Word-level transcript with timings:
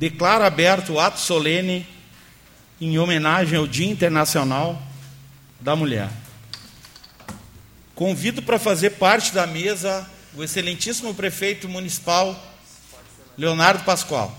declaro 0.00 0.44
aberto 0.44 0.94
o 0.94 0.98
ato 0.98 1.20
solene 1.20 1.86
em 2.80 2.98
homenagem 2.98 3.58
ao 3.58 3.66
Dia 3.66 3.86
Internacional 3.86 4.80
da 5.60 5.76
Mulher. 5.76 6.08
Convido 7.94 8.40
para 8.40 8.58
fazer 8.58 8.92
parte 8.92 9.34
da 9.34 9.46
mesa 9.46 10.08
o 10.34 10.42
excelentíssimo 10.42 11.12
prefeito 11.12 11.68
municipal 11.68 12.34
Leonardo 13.36 13.84
Pascoal. 13.84 14.34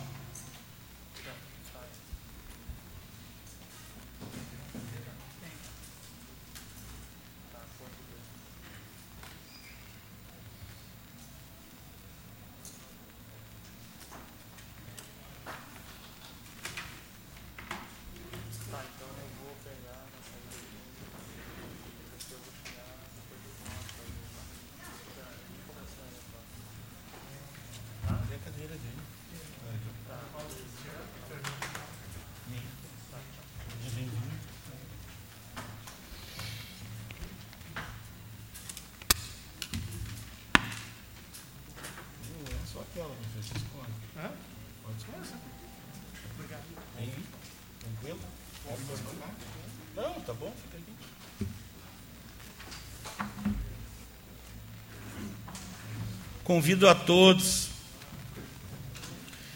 Convido 56.51 56.89
a 56.89 56.93
todos, 56.93 57.69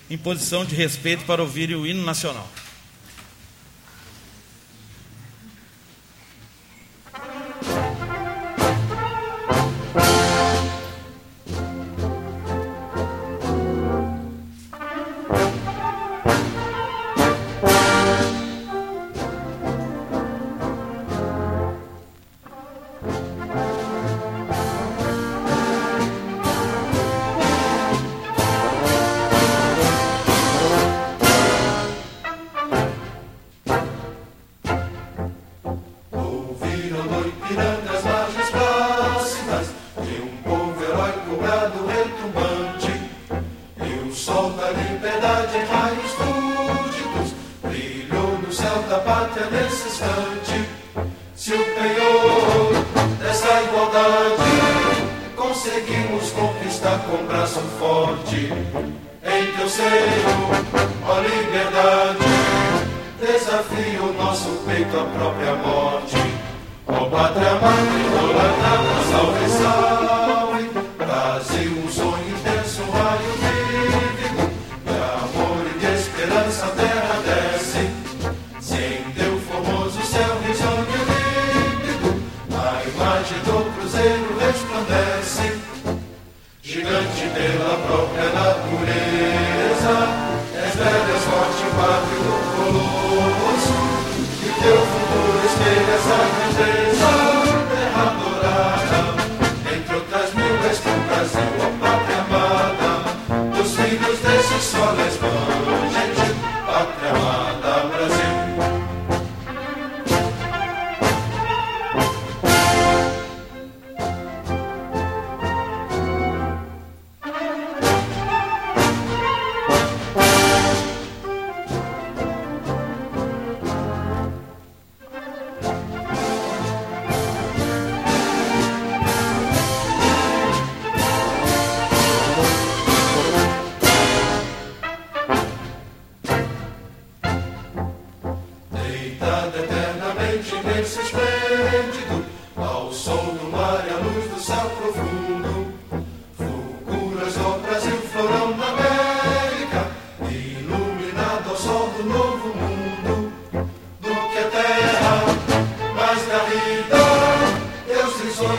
em 0.09 0.17
posição 0.17 0.63
de 0.63 0.73
respeito, 0.75 1.25
para 1.25 1.41
ouvirem 1.41 1.75
o 1.75 1.85
hino 1.85 2.05
nacional. 2.05 2.49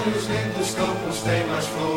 olhos 0.06 0.26
dentro 0.26 0.58
dos 0.58 0.74
campos 0.74 1.22
tem 1.22 1.46
mais 1.46 1.66
flor. 1.66 1.95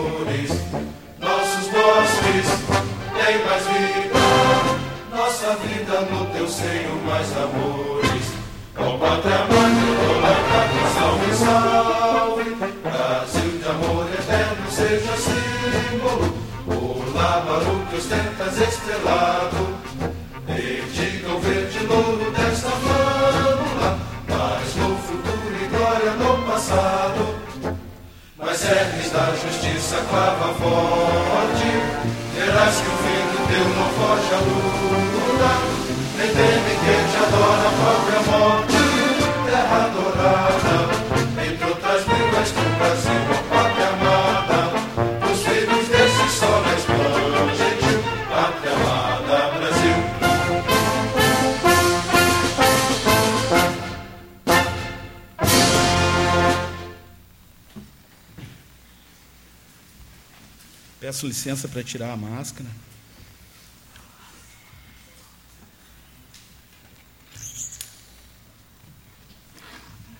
licença 61.49 61.67
para 61.67 61.83
tirar 61.83 62.11
a 62.11 62.17
máscara. 62.17 62.69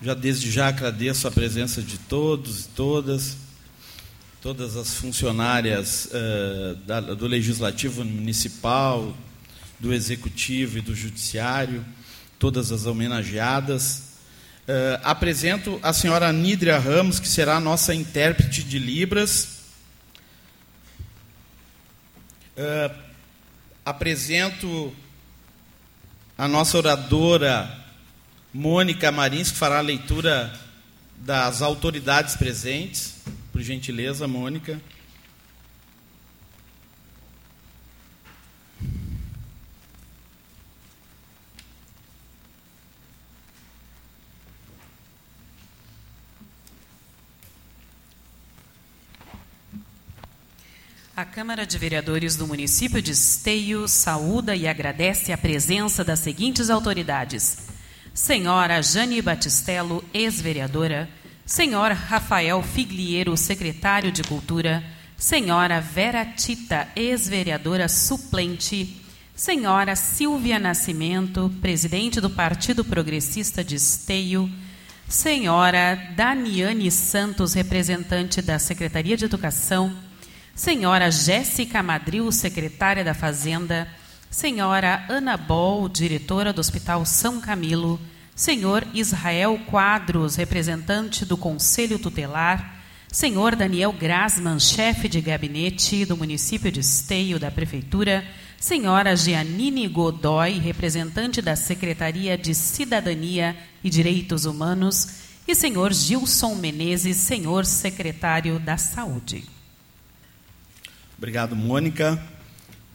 Já 0.02 0.14
desde 0.14 0.50
já 0.50 0.70
agradeço 0.70 1.28
a 1.28 1.32
presença 1.32 1.82
de 1.82 1.98
todos 1.98 2.66
e 2.66 2.70
todas, 2.70 3.38
todas 4.42 4.76
as 4.76 4.96
funcionárias 4.96 6.06
uh, 6.06 6.76
da, 6.78 7.02
do 7.02 7.28
Legislativo 7.28 8.04
Municipal, 8.04 9.16
do 9.80 9.94
Executivo 9.94 10.80
e 10.80 10.82
do 10.82 10.96
Judiciário, 10.96 11.86
todas 12.40 12.72
as 12.72 12.86
homenageadas. 12.86 14.14
Uh, 14.68 15.02
apresento 15.04 15.80
a 15.84 15.94
senhora 15.94 16.32
Nidria 16.32 16.80
Ramos, 16.80 17.20
que 17.20 17.28
será 17.28 17.58
a 17.58 17.60
nossa 17.60 17.94
intérprete 17.94 18.64
de 18.64 18.80
Libras 18.80 19.59
Uh, 22.60 22.94
apresento 23.86 24.94
a 26.38 26.46
nossa 26.46 26.78
oradora 26.78 27.74
Mônica 28.54 29.10
Marins, 29.14 29.50
que 29.50 29.58
fará 29.58 29.78
a 29.78 29.82
leitura 29.82 30.54
das 31.16 31.62
autoridades 31.62 32.36
presentes. 32.36 33.22
Por 33.54 33.62
gentileza, 33.62 34.28
Mônica. 34.28 34.78
A 51.20 51.26
Câmara 51.26 51.66
de 51.66 51.78
Vereadores 51.78 52.38
do 52.38 52.48
município 52.48 53.02
de 53.02 53.12
Esteio 53.12 53.90
saúda 53.90 54.56
e 54.56 54.66
agradece 54.66 55.34
a 55.34 55.38
presença 55.38 56.02
das 56.02 56.20
seguintes 56.20 56.70
autoridades: 56.70 57.58
Senhora 58.14 58.82
Jane 58.82 59.22
Batistello, 59.22 60.02
ex-vereadora, 60.14 61.10
Senhor 61.46 61.92
Rafael 61.92 62.64
Figliero, 62.64 63.36
secretário 63.36 64.14
de 64.14 64.24
Cultura, 64.24 64.82
Senhora 65.18 65.82
Vera 65.82 66.24
Tita, 66.24 66.88
ex-vereadora 66.96 67.90
suplente, 67.90 69.04
Senhora 69.36 69.98
Silvia 69.98 70.58
Nascimento, 70.58 71.54
presidente 71.60 72.22
do 72.22 72.30
Partido 72.30 72.86
Progressista 72.86 73.62
de 73.62 73.76
Esteio, 73.76 74.50
Senhora 75.06 76.02
Daniane 76.16 76.90
Santos, 76.90 77.56
representante 77.56 78.42
da 78.42 78.58
Secretaria 78.58 79.18
de 79.18 79.26
Educação, 79.26 80.08
Senhora 80.60 81.10
Jéssica 81.10 81.82
Madril, 81.82 82.30
secretária 82.34 83.02
da 83.02 83.14
Fazenda, 83.14 83.88
Senhora 84.30 85.06
Ana 85.08 85.38
Bol, 85.38 85.88
diretora 85.88 86.52
do 86.52 86.60
Hospital 86.60 87.06
São 87.06 87.40
Camilo, 87.40 87.98
Senhor 88.36 88.86
Israel 88.94 89.58
Quadros, 89.68 90.36
representante 90.36 91.24
do 91.24 91.38
Conselho 91.38 91.98
Tutelar, 91.98 92.76
Senhor 93.08 93.56
Daniel 93.56 93.94
Grasman, 93.94 94.60
chefe 94.60 95.08
de 95.08 95.22
gabinete 95.22 96.04
do 96.04 96.18
município 96.18 96.70
de 96.70 96.82
Esteio 96.82 97.40
da 97.40 97.50
Prefeitura, 97.50 98.22
Senhora 98.60 99.16
Giannini 99.16 99.88
Godoy, 99.88 100.60
representante 100.60 101.42
da 101.42 101.56
Secretaria 101.56 102.38
de 102.38 102.54
Cidadania 102.54 103.56
e 103.82 103.90
Direitos 103.90 104.44
Humanos, 104.44 105.08
e 105.48 105.56
Senhor 105.56 105.94
Gilson 105.94 106.56
Menezes, 106.56 107.16
senhor 107.16 107.66
secretário 107.66 108.60
da 108.60 108.76
Saúde. 108.76 109.58
Obrigado, 111.20 111.54
Mônica. 111.54 112.18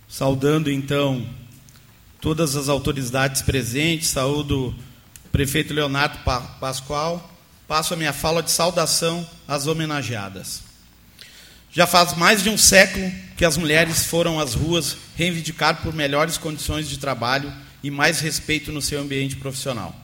Saudando 0.09 0.71
então 0.71 1.29
todas 2.23 2.57
as 2.57 2.71
autoridades 2.71 3.43
presentes, 3.43 4.09
saúdo 4.09 4.75
o 5.27 5.29
prefeito 5.29 5.75
Leonardo 5.75 6.21
Pascoal, 6.59 7.31
passo 7.69 7.93
a 7.93 7.99
minha 7.99 8.15
fala 8.15 8.43
de 8.43 8.51
saudação 8.51 9.29
às 9.47 9.67
homenageadas. 9.67 10.63
Já 11.71 11.87
faz 11.87 12.17
mais 12.17 12.43
de 12.43 12.49
um 12.49 12.57
século 12.57 13.13
que 13.37 13.45
as 13.45 13.59
mulheres 13.59 14.07
foram 14.07 14.41
às 14.41 14.55
ruas 14.55 14.97
reivindicar 15.17 15.83
por 15.83 15.93
melhores 15.93 16.39
condições 16.39 16.89
de 16.89 16.97
trabalho 16.97 17.53
e 17.83 17.91
mais 17.91 18.21
respeito 18.21 18.73
no 18.73 18.81
seu 18.81 19.03
ambiente 19.03 19.37
profissional. 19.37 19.95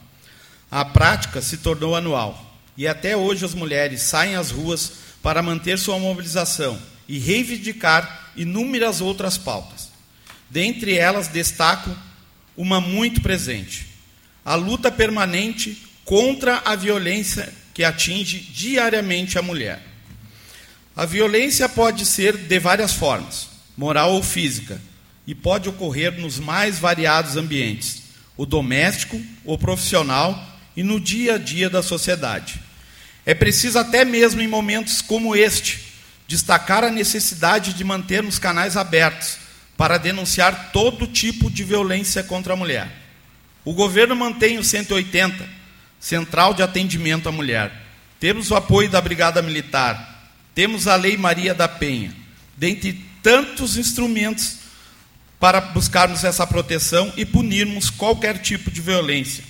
A 0.71 0.85
prática 0.85 1.41
se 1.41 1.57
tornou 1.57 1.97
anual 1.97 2.61
e 2.77 2.87
até 2.87 3.17
hoje 3.17 3.47
as 3.47 3.55
mulheres 3.55 4.03
saem 4.03 4.37
às 4.37 4.51
ruas 4.51 4.93
para 5.23 5.43
manter 5.43 5.79
sua 5.79 5.99
mobilização 5.99 6.79
e 7.11 7.19
reivindicar 7.19 8.31
inúmeras 8.37 9.01
outras 9.01 9.37
pautas. 9.37 9.91
Dentre 10.49 10.97
elas, 10.97 11.27
destaco 11.27 11.91
uma 12.57 12.81
muito 12.81 13.21
presente: 13.21 13.89
a 14.45 14.55
luta 14.55 14.93
permanente 14.93 15.77
contra 16.05 16.62
a 16.65 16.77
violência 16.77 17.53
que 17.75 17.83
atinge 17.83 18.39
diariamente 18.39 19.37
a 19.37 19.43
mulher. 19.43 19.83
A 20.95 21.05
violência 21.05 21.69
pode 21.69 22.07
ser 22.07 22.37
de 22.37 22.59
várias 22.61 22.93
formas, 22.93 23.49
moral 23.77 24.12
ou 24.15 24.23
física, 24.23 24.81
e 25.27 25.35
pode 25.35 25.69
ocorrer 25.69 26.12
nos 26.12 26.39
mais 26.39 26.79
variados 26.79 27.37
ambientes, 27.37 28.05
o 28.37 28.47
doméstico, 28.47 29.21
o 29.45 29.59
profissional 29.59 30.47
e 30.77 30.85
no 30.85 31.01
dia 31.01 31.35
a 31.35 31.39
dia 31.39 31.69
da 31.69 31.83
sociedade. 31.83 32.61
É 33.27 33.35
preciso 33.35 33.81
até 33.81 34.05
mesmo 34.05 34.41
em 34.41 34.47
momentos 34.47 35.03
como 35.03 35.35
este 35.35 35.90
destacar 36.31 36.85
a 36.85 36.93
necessidade 36.93 37.75
de 37.75 37.82
mantermos 37.82 38.38
canais 38.38 38.77
abertos 38.77 39.37
para 39.77 39.99
denunciar 39.99 40.71
todo 40.73 41.05
tipo 41.09 41.50
de 41.50 41.65
violência 41.65 42.23
contra 42.23 42.53
a 42.53 42.56
mulher. 42.56 42.88
O 43.65 43.75
governo 43.75 44.15
mantém 44.15 44.56
o 44.56 44.62
180, 44.62 45.44
Central 45.99 46.55
de 46.55 46.62
Atendimento 46.62 47.29
à 47.29 47.32
Mulher. 47.32 47.73
Temos 48.21 48.49
o 48.53 48.55
apoio 48.55 48.88
da 48.88 49.00
Brigada 49.00 49.43
Militar, 49.43 50.31
temos 50.55 50.87
a 50.87 50.94
Lei 50.94 51.17
Maria 51.17 51.53
da 51.53 51.67
Penha, 51.67 52.15
dentre 52.56 53.05
tantos 53.25 53.76
instrumentos 53.76 54.59
para 55.41 55.61
buscarmos 55.61 56.23
essa 56.23 56.47
proteção 56.47 57.12
e 57.17 57.25
punirmos 57.25 57.91
qualquer 57.91 58.38
tipo 58.38 58.71
de 58.71 58.81
violência. 58.81 59.43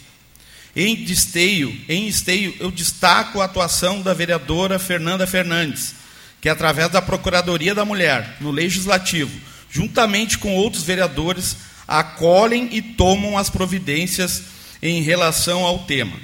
Em 0.75 0.95
esteio, 1.03 1.79
em 1.87 2.09
esteio, 2.09 2.57
eu 2.59 2.71
destaco 2.71 3.43
a 3.43 3.45
atuação 3.45 4.01
da 4.01 4.15
vereadora 4.15 4.79
Fernanda 4.79 5.27
Fernandes, 5.27 6.00
que 6.41 6.49
através 6.49 6.91
da 6.91 7.03
Procuradoria 7.03 7.75
da 7.75 7.85
Mulher, 7.85 8.37
no 8.41 8.51
Legislativo, 8.51 9.39
juntamente 9.71 10.39
com 10.39 10.55
outros 10.55 10.83
vereadores, 10.83 11.57
acolhem 11.87 12.69
e 12.73 12.81
tomam 12.81 13.37
as 13.37 13.51
providências 13.51 14.43
em 14.83 15.03
relação 15.03 15.65
ao 15.65 15.81
tema. 15.81 16.17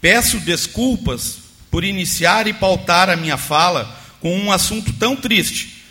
Peço 0.00 0.38
desculpas 0.40 1.38
por 1.70 1.84
iniciar 1.84 2.46
e 2.46 2.52
pautar 2.52 3.10
a 3.10 3.16
minha 3.16 3.36
fala 3.36 3.96
com 4.20 4.36
um 4.36 4.50
assunto 4.50 4.92
tão 4.94 5.14
triste, 5.14 5.84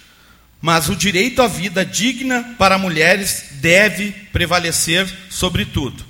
mas 0.62 0.90
o 0.90 0.96
direito 0.96 1.42
à 1.42 1.48
vida 1.48 1.86
digna 1.86 2.56
para 2.58 2.78
mulheres 2.78 3.46
deve 3.54 4.12
prevalecer 4.34 5.08
sobre 5.30 5.66
tudo. 5.66 6.04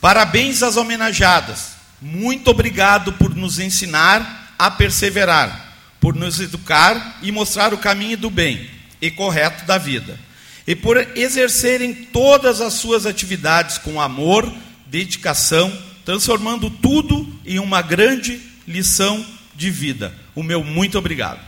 Parabéns 0.00 0.62
às 0.62 0.76
homenageadas. 0.76 1.72
Muito 2.00 2.48
obrigado 2.48 3.12
por 3.14 3.34
nos 3.34 3.58
ensinar 3.58 4.54
a 4.56 4.70
perseverar, 4.70 5.67
por 6.00 6.14
nos 6.14 6.40
educar 6.40 7.18
e 7.22 7.32
mostrar 7.32 7.74
o 7.74 7.78
caminho 7.78 8.16
do 8.16 8.30
bem 8.30 8.68
e 9.00 9.10
correto 9.10 9.64
da 9.64 9.78
vida, 9.78 10.18
e 10.66 10.74
por 10.74 10.96
exercerem 11.16 11.94
todas 11.94 12.60
as 12.60 12.74
suas 12.74 13.06
atividades 13.06 13.78
com 13.78 14.00
amor, 14.00 14.52
dedicação, 14.86 15.76
transformando 16.04 16.70
tudo 16.70 17.26
em 17.44 17.58
uma 17.58 17.82
grande 17.82 18.40
lição 18.66 19.24
de 19.54 19.70
vida. 19.70 20.14
O 20.34 20.42
meu 20.42 20.62
muito 20.62 20.98
obrigado. 20.98 21.40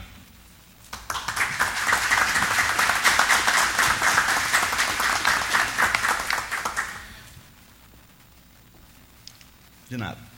De 9.89 9.97
nada. 9.97 10.30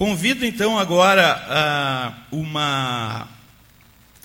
Convido 0.00 0.46
então 0.46 0.78
agora 0.78 2.24
uh, 2.32 2.36
uma 2.38 3.28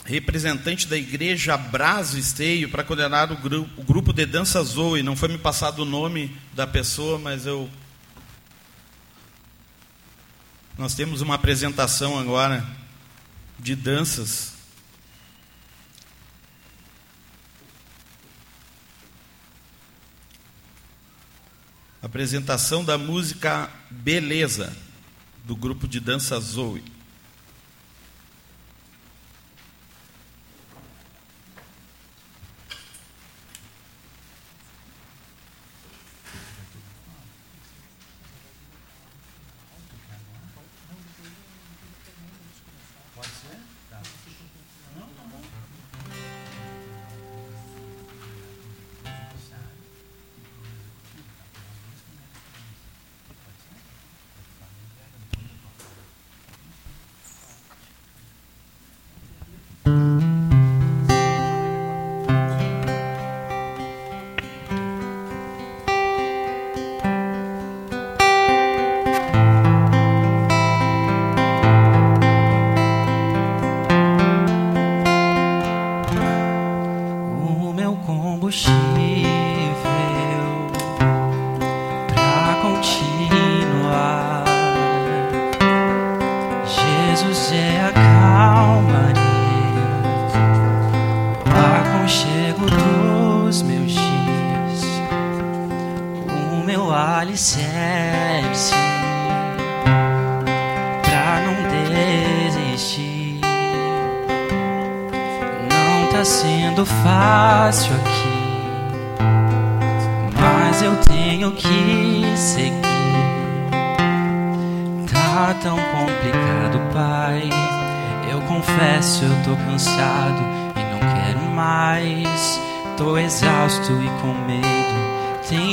representante 0.05 0.88
da 0.88 0.96
igreja 0.96 1.58
Brazo 1.58 2.17
Esteio 2.17 2.70
para 2.70 2.82
coordenar 2.82 3.29
o 3.29 3.36
grupo, 3.36 3.82
o 3.82 3.84
grupo 3.84 4.13
de 4.13 4.25
dança 4.25 4.63
Zoe. 4.63 5.03
Não 5.03 5.17
foi 5.17 5.27
me 5.27 5.38
passado 5.38 5.79
o 5.79 5.86
nome 5.86 6.34
da 6.53 6.65
pessoa, 6.65 7.20
mas 7.20 7.46
eu. 7.46 7.70
Nós 10.77 10.96
temos 10.96 11.20
uma 11.20 11.36
apresentação 11.36 12.17
agora 12.17 12.65
de 13.60 13.75
danças. 13.75 14.53
Apresentação 22.01 22.82
da 22.82 22.98
música 22.98 23.70
Beleza, 23.91 24.85
do 25.46 25.56
grupo 25.56 25.88
de 25.88 26.00
dança 26.00 26.40
Zoe. 26.40 26.95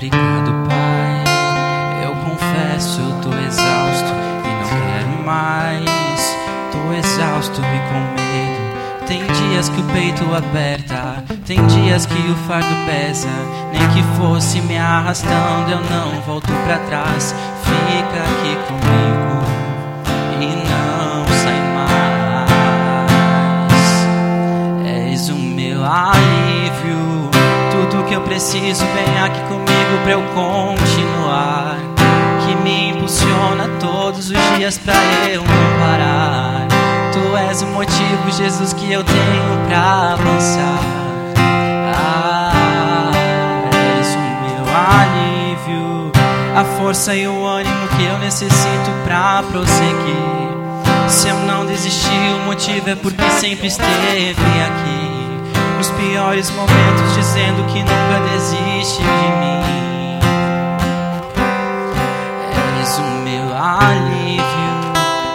complicado, 0.00 0.50
pai. 0.66 1.22
Eu 2.02 2.16
confesso, 2.24 3.02
tô 3.22 3.28
exausto 3.36 4.08
e 4.44 4.46
não 4.62 4.70
quero 4.80 5.12
mais. 5.26 6.22
Tô 6.72 6.80
exausto 6.94 7.60
e 7.60 7.80
com 7.90 8.00
medo. 8.14 8.60
Tem 9.06 9.22
dias 9.26 9.68
que 9.68 9.78
o 9.78 9.84
peito 9.84 10.24
aperta, 10.34 11.22
tem 11.44 11.66
dias 11.66 12.06
que 12.06 12.14
o 12.14 12.34
fardo 12.48 12.74
pesa. 12.86 13.28
Nem 13.72 13.86
que 13.90 14.02
fosse 14.16 14.62
me 14.62 14.78
arrastando, 14.78 15.70
eu 15.70 15.82
não 15.90 16.18
volto 16.22 16.50
pra 16.64 16.78
trás. 16.78 17.34
Fica 17.62 18.22
aqui 18.22 18.56
comigo 18.68 19.44
e 20.40 20.46
não 20.66 21.26
sai 21.42 21.60
mais. 21.74 22.48
És 24.86 25.28
o 25.28 25.34
meu 25.34 25.84
eu 25.84 26.29
preciso, 28.30 28.84
vem 28.94 29.20
aqui 29.24 29.40
comigo 29.48 30.02
pra 30.04 30.12
eu 30.12 30.22
continuar. 30.32 31.76
Que 32.46 32.54
me 32.62 32.90
impulsiona 32.90 33.68
todos 33.80 34.30
os 34.30 34.56
dias 34.56 34.78
pra 34.78 34.94
eu 35.28 35.42
não 35.42 35.80
parar. 35.80 36.68
Tu 37.12 37.36
és 37.36 37.62
o 37.62 37.66
motivo, 37.66 38.30
Jesus, 38.30 38.72
que 38.72 38.92
eu 38.92 39.02
tenho 39.02 39.66
pra 39.66 40.12
avançar. 40.12 40.78
Ah, 41.92 43.10
és 43.98 44.14
o 44.14 44.18
meu 44.44 44.64
alívio, 44.76 46.12
a 46.56 46.64
força 46.78 47.12
e 47.16 47.26
o 47.26 47.44
ânimo 47.44 47.88
que 47.96 48.04
eu 48.04 48.16
necessito 48.20 48.90
pra 49.04 49.42
prosseguir. 49.50 51.08
Se 51.08 51.28
eu 51.28 51.36
não 51.40 51.66
desistir, 51.66 52.34
o 52.40 52.46
motivo 52.46 52.90
é 52.90 52.94
porque 52.94 53.28
sempre 53.30 53.66
esteve 53.66 54.36
aqui 54.36 55.19
nos 55.80 55.90
piores 55.92 56.50
momentos, 56.50 57.14
dizendo 57.16 57.64
que 57.72 57.78
nunca 57.78 58.20
desiste 58.30 58.98
de 58.98 59.28
mim. 59.40 60.20
És 62.82 62.98
o 62.98 63.02
meu 63.24 63.56
alívio, 63.56 64.44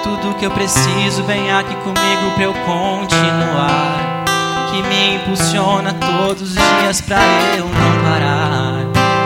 tudo 0.03 0.35
que 0.35 0.45
eu 0.45 0.51
preciso, 0.51 1.23
vem 1.23 1.51
aqui 1.51 1.73
comigo 1.77 2.31
pra 2.35 2.43
eu 2.43 2.53
continuar. 2.53 4.23
Que 4.69 4.83
me 4.83 5.15
impulsiona 5.15 5.93
todos 5.93 6.43
os 6.43 6.53
dias 6.53 7.01
pra 7.01 7.17
eu 7.57 7.65
não 7.65 8.03
parar. 8.03 8.85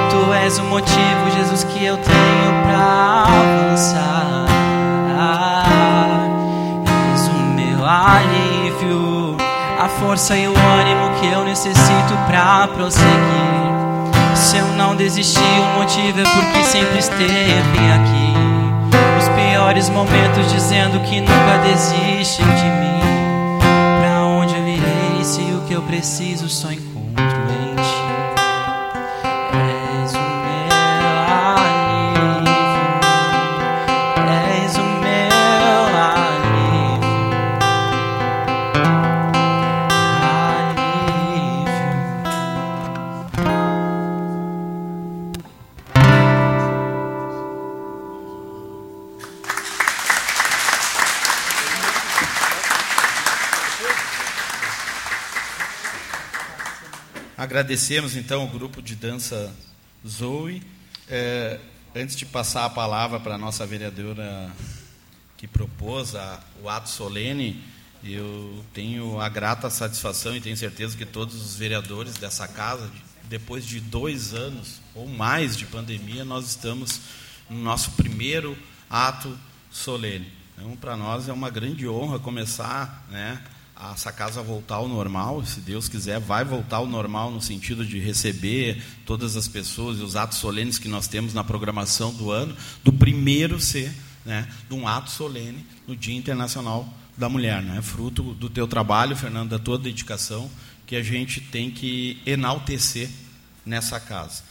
Tu 0.09 0.33
és 0.35 0.57
o 0.57 0.63
motivo, 0.63 1.31
Jesus, 1.35 1.65
que 1.65 1.83
eu 1.83 1.97
tenho 1.97 2.63
pra 2.63 3.25
avançar. 3.27 4.45
És 7.11 7.27
o 7.27 7.33
meu 7.33 7.85
alívio 7.85 9.08
força 9.99 10.35
e 10.35 10.47
o 10.47 10.53
ânimo 10.55 11.19
que 11.19 11.27
eu 11.27 11.43
necessito 11.43 12.13
pra 12.27 12.67
prosseguir. 12.67 13.59
Se 14.35 14.57
eu 14.57 14.67
não 14.77 14.95
desistir, 14.95 15.39
o 15.39 15.79
motivo 15.79 16.21
é 16.21 16.23
porque 16.23 16.63
sempre 16.63 16.99
esteve 16.99 17.79
aqui. 17.93 18.33
Nos 19.15 19.27
piores 19.29 19.89
momentos, 19.89 20.51
dizendo 20.51 20.99
que 21.01 21.19
nunca 21.19 21.57
desiste 21.63 22.43
de 22.43 22.65
mim. 22.65 22.99
Pra 23.99 24.23
onde 24.25 24.55
eu 24.55 24.67
irei 24.67 25.23
se 25.23 25.41
o 25.41 25.61
que 25.67 25.73
eu 25.73 25.81
preciso 25.81 26.47
só 26.47 26.71
encontro 26.71 26.98
Agradecemos 57.59 58.15
então 58.15 58.45
o 58.45 58.47
grupo 58.47 58.81
de 58.81 58.95
dança 58.95 59.53
Zoe. 60.07 60.63
É, 61.09 61.59
antes 61.93 62.15
de 62.15 62.25
passar 62.25 62.63
a 62.63 62.69
palavra 62.69 63.19
para 63.19 63.35
a 63.35 63.37
nossa 63.37 63.67
vereadora 63.67 64.49
que 65.35 65.45
propôs 65.45 66.15
a, 66.15 66.39
o 66.63 66.69
ato 66.69 66.87
solene, 66.87 67.61
eu 68.01 68.63
tenho 68.73 69.19
a 69.19 69.27
grata 69.27 69.69
satisfação 69.69 70.33
e 70.37 70.39
tenho 70.39 70.55
certeza 70.55 70.95
que 70.95 71.05
todos 71.05 71.35
os 71.35 71.57
vereadores 71.57 72.13
dessa 72.13 72.47
casa, 72.47 72.89
depois 73.25 73.65
de 73.65 73.81
dois 73.81 74.33
anos 74.33 74.79
ou 74.95 75.05
mais 75.05 75.57
de 75.57 75.65
pandemia, 75.65 76.23
nós 76.23 76.47
estamos 76.47 77.01
no 77.49 77.59
nosso 77.59 77.91
primeiro 77.91 78.57
ato 78.89 79.37
solene. 79.69 80.31
Então, 80.55 80.77
para 80.77 80.95
nós 80.95 81.27
é 81.27 81.33
uma 81.33 81.49
grande 81.49 81.85
honra 81.89 82.19
começar, 82.19 83.05
né, 83.11 83.43
essa 83.93 84.11
casa 84.11 84.41
voltar 84.41 84.75
ao 84.75 84.87
normal, 84.87 85.43
se 85.45 85.61
Deus 85.61 85.87
quiser, 85.87 86.19
vai 86.19 86.43
voltar 86.43 86.77
ao 86.77 86.85
normal 86.85 87.31
no 87.31 87.41
sentido 87.41 87.85
de 87.85 87.97
receber 87.97 88.83
todas 89.05 89.37
as 89.37 89.47
pessoas 89.47 89.99
e 89.99 90.01
os 90.01 90.15
atos 90.15 90.37
solenes 90.37 90.77
que 90.77 90.89
nós 90.89 91.07
temos 91.07 91.33
na 91.33 91.43
programação 91.43 92.13
do 92.13 92.29
ano, 92.29 92.55
do 92.83 92.91
primeiro 92.91 93.59
ser 93.59 93.91
né, 94.25 94.47
de 94.67 94.75
um 94.75 94.87
ato 94.87 95.09
solene 95.09 95.65
no 95.87 95.95
Dia 95.95 96.15
Internacional 96.15 96.87
da 97.17 97.29
Mulher. 97.29 97.61
Né, 97.61 97.81
fruto 97.81 98.33
do 98.33 98.49
teu 98.49 98.67
trabalho, 98.67 99.15
Fernando, 99.15 99.49
da 99.49 99.59
tua 99.59 99.77
dedicação, 99.77 100.49
que 100.85 100.95
a 100.95 101.03
gente 101.03 101.39
tem 101.39 101.71
que 101.71 102.21
enaltecer 102.25 103.09
nessa 103.65 103.99
casa. 103.99 104.43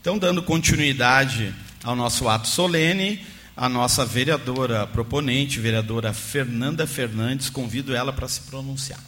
Então, 0.00 0.18
dando 0.18 0.42
continuidade 0.42 1.54
ao 1.82 1.94
nosso 1.96 2.28
ato 2.28 2.48
solene, 2.48 3.24
a 3.60 3.68
nossa 3.68 4.06
vereadora 4.06 4.86
proponente, 4.86 5.60
vereadora 5.60 6.14
Fernanda 6.14 6.86
Fernandes, 6.86 7.50
convido 7.50 7.94
ela 7.94 8.10
para 8.10 8.26
se 8.26 8.40
pronunciar. 8.40 8.98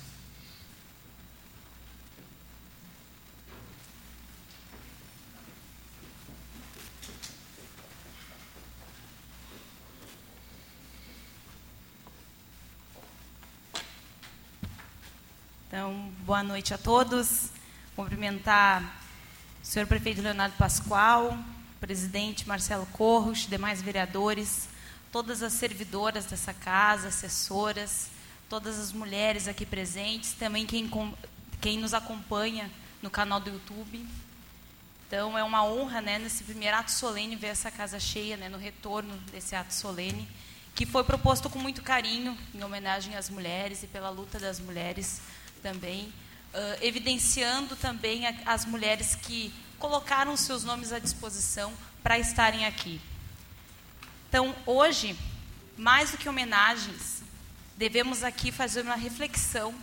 Então, 15.67 16.13
boa 16.27 16.43
noite 16.43 16.75
a 16.75 16.79
todos. 16.79 17.49
cumprimentar 17.97 18.83
o 19.63 19.67
senhor 19.67 19.87
prefeito 19.87 20.21
Leonardo 20.21 20.55
Pascoal, 20.59 21.39
presidente 21.83 22.47
Marcelo 22.47 22.87
Corros, 22.93 23.41
demais 23.41 23.83
vereadores, 23.83 24.69
todas 25.11 25.43
as 25.43 25.55
servidoras 25.55 26.25
dessa 26.27 26.55
casa, 26.55 27.09
assessoras, 27.09 28.07
todas 28.49 28.79
as 28.79 28.93
mulheres 28.93 29.49
aqui 29.49 29.67
presentes, 29.67 30.33
também 30.33 30.65
quem, 30.65 30.89
quem 31.61 31.79
nos 31.79 31.93
acompanha 31.93 32.71
no 33.03 33.11
canal 33.11 33.41
do 33.41 33.51
YouTube. 33.51 34.07
Então 35.09 35.37
é 35.37 35.43
uma 35.43 35.65
honra, 35.65 36.01
né, 36.01 36.21
nesse 36.21 36.45
primeiro 36.45 36.77
ato 36.77 36.93
solene 36.93 37.35
ver 37.35 37.49
essa 37.49 37.69
casa 37.69 37.99
cheia, 37.99 38.37
né, 38.37 38.49
no 38.49 38.59
retorno 38.59 39.17
desse 39.33 39.57
ato 39.57 39.75
solene, 39.75 40.29
que 40.77 40.87
foi 40.87 41.03
proposto 41.03 41.51
com 41.51 41.59
muito 41.59 41.83
carinho, 41.83 42.39
em 42.55 42.63
homenagem 42.63 43.17
às 43.17 43.29
mulheres 43.29 43.83
e 43.83 43.89
pela 43.89 44.09
luta 44.09 44.39
das 44.39 44.61
mulheres 44.61 45.21
também, 45.61 46.05
uh, 46.55 46.79
evidenciando 46.81 47.75
também 47.75 48.25
a, 48.29 48.35
as 48.47 48.65
mulheres 48.65 49.17
que 49.17 49.53
colocaram 49.83 50.37
seus 50.37 50.63
nomes 50.63 50.93
à 50.93 51.01
disposição 51.01 51.73
para 52.05 52.17
estarem 52.17 52.65
aqui. 52.65 53.01
Então, 54.29 54.55
hoje, 54.65 55.19
mais 55.77 56.13
do 56.13 56.19
que 56.19 56.29
homenagens, 56.29 57.21
devemos 57.77 58.23
aqui 58.23 58.53
fazer 58.53 58.83
uma 58.83 58.95
reflexão 58.95 59.75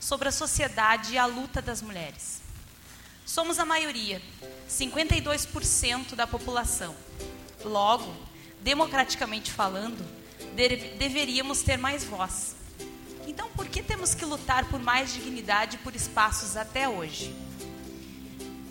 sobre 0.00 0.28
a 0.28 0.32
sociedade 0.32 1.12
e 1.12 1.18
a 1.18 1.24
luta 1.24 1.62
das 1.62 1.80
mulheres. 1.80 2.42
Somos 3.24 3.60
a 3.60 3.64
maioria, 3.64 4.20
52% 4.68 6.16
da 6.16 6.26
população. 6.26 6.96
Logo, 7.64 8.12
democraticamente 8.60 9.52
falando, 9.52 10.04
deveríamos 10.98 11.62
ter 11.62 11.76
mais 11.76 12.02
voz. 12.02 12.56
Então, 13.24 13.48
por 13.50 13.68
que 13.68 13.84
temos 13.84 14.16
que 14.16 14.24
lutar 14.24 14.64
por 14.64 14.80
mais 14.80 15.14
dignidade 15.14 15.78
por 15.78 15.94
espaços 15.94 16.56
até 16.56 16.88
hoje? 16.88 17.32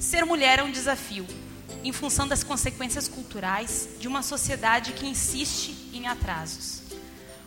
Ser 0.03 0.25
mulher 0.25 0.59
é 0.59 0.63
um 0.63 0.69
desafio, 0.69 1.25
em 1.81 1.93
função 1.93 2.27
das 2.27 2.43
consequências 2.43 3.07
culturais 3.07 3.87
de 3.97 4.05
uma 4.05 4.21
sociedade 4.21 4.91
que 4.91 5.05
insiste 5.05 5.89
em 5.93 6.07
atrasos. 6.07 6.81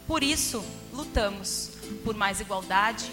Por 0.06 0.22
isso, 0.22 0.64
lutamos 0.90 1.72
por 2.02 2.16
mais 2.16 2.40
igualdade, 2.40 3.12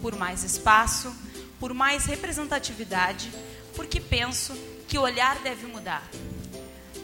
por 0.00 0.16
mais 0.16 0.42
espaço, 0.42 1.14
por 1.60 1.74
mais 1.74 2.06
representatividade, 2.06 3.30
porque 3.76 4.00
penso 4.00 4.54
que 4.88 4.96
o 4.96 5.02
olhar 5.02 5.38
deve 5.40 5.66
mudar. 5.66 6.02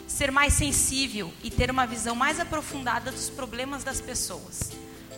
Ser 0.07 0.31
mais 0.31 0.53
sensível 0.53 1.31
e 1.43 1.51
ter 1.51 1.69
uma 1.69 1.85
visão 1.85 2.15
mais 2.15 2.39
aprofundada 2.39 3.11
dos 3.11 3.29
problemas 3.29 3.83
das 3.83 4.01
pessoas, 4.01 4.71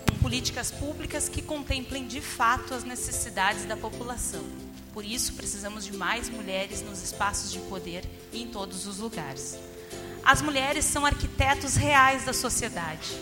com 0.06 0.18
políticas 0.18 0.70
públicas 0.70 1.30
que 1.30 1.42
contemplem 1.42 2.06
de 2.06 2.20
fato 2.20 2.74
as 2.74 2.84
necessidades 2.84 3.63
da 3.63 3.78
população. 3.78 4.67
Por 4.98 5.06
isso, 5.06 5.34
precisamos 5.34 5.86
de 5.86 5.96
mais 5.96 6.28
mulheres 6.28 6.82
nos 6.82 7.04
espaços 7.04 7.52
de 7.52 7.60
poder 7.60 8.04
e 8.34 8.42
em 8.42 8.48
todos 8.48 8.88
os 8.88 8.98
lugares. 8.98 9.56
As 10.26 10.42
mulheres 10.42 10.86
são 10.86 11.06
arquitetos 11.06 11.76
reais 11.76 12.26
da 12.26 12.34
sociedade, 12.34 13.16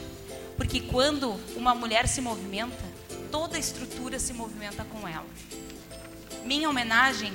porque 0.55 0.79
quando 0.79 1.37
uma 1.53 1.75
mulher 1.75 2.07
se 2.07 2.21
movimenta, 2.21 2.81
toda 3.29 3.57
a 3.57 3.59
estrutura 3.59 4.19
se 4.19 4.31
movimenta 4.31 4.85
com 4.85 5.05
ela. 5.05 5.25
Minha 6.45 6.69
homenagem 6.69 7.33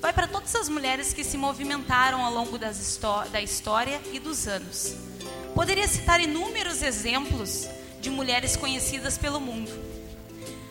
vai 0.00 0.12
para 0.12 0.28
todas 0.28 0.54
as 0.54 0.68
mulheres 0.68 1.12
que 1.12 1.24
se 1.24 1.36
movimentaram 1.36 2.24
ao 2.24 2.32
longo 2.32 2.56
da 2.58 3.42
história 3.42 4.00
e 4.12 4.20
dos 4.20 4.46
anos. 4.46 4.94
Poderia 5.52 5.88
citar 5.88 6.20
inúmeros 6.20 6.80
exemplos 6.80 7.66
de 8.00 8.08
mulheres 8.08 8.54
conhecidas 8.54 9.18
pelo 9.18 9.40
mundo, 9.40 9.72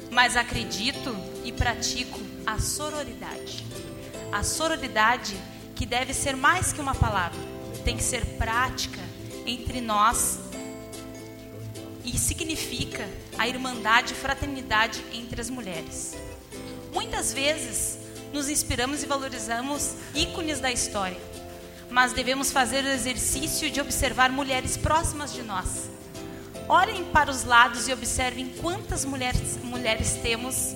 mas 0.09 0.37
acredito 0.37 1.13
e 1.43 1.51
pratico 1.51 2.28
a 2.49 2.57
sororidade. 2.57 3.63
A 4.31 4.41
sororidade 4.41 5.37
que 5.75 5.85
deve 5.85 6.15
ser 6.15 6.35
mais 6.35 6.73
que 6.73 6.81
uma 6.81 6.95
palavra, 6.95 7.39
tem 7.85 7.95
que 7.95 8.03
ser 8.03 8.25
prática 8.37 8.99
entre 9.45 9.79
nós 9.79 10.39
e 12.03 12.17
significa 12.17 13.07
a 13.37 13.47
irmandade 13.47 14.13
e 14.13 14.15
fraternidade 14.15 15.03
entre 15.13 15.39
as 15.39 15.49
mulheres. 15.49 16.17
Muitas 16.91 17.31
vezes 17.31 17.99
nos 18.33 18.49
inspiramos 18.49 19.03
e 19.03 19.05
valorizamos 19.05 19.93
ícones 20.15 20.59
da 20.59 20.71
história, 20.71 21.17
mas 21.89 22.13
devemos 22.13 22.51
fazer 22.51 22.83
o 22.83 22.87
exercício 22.89 23.69
de 23.69 23.79
observar 23.79 24.31
mulheres 24.31 24.75
próximas 24.75 25.33
de 25.33 25.43
nós. 25.43 25.89
Olhem 26.67 27.05
para 27.05 27.29
os 27.29 27.43
lados 27.43 27.87
e 27.87 27.93
observem 27.93 28.49
quantas 28.59 29.05
mulheres, 29.05 29.57
mulheres 29.63 30.13
temos 30.21 30.75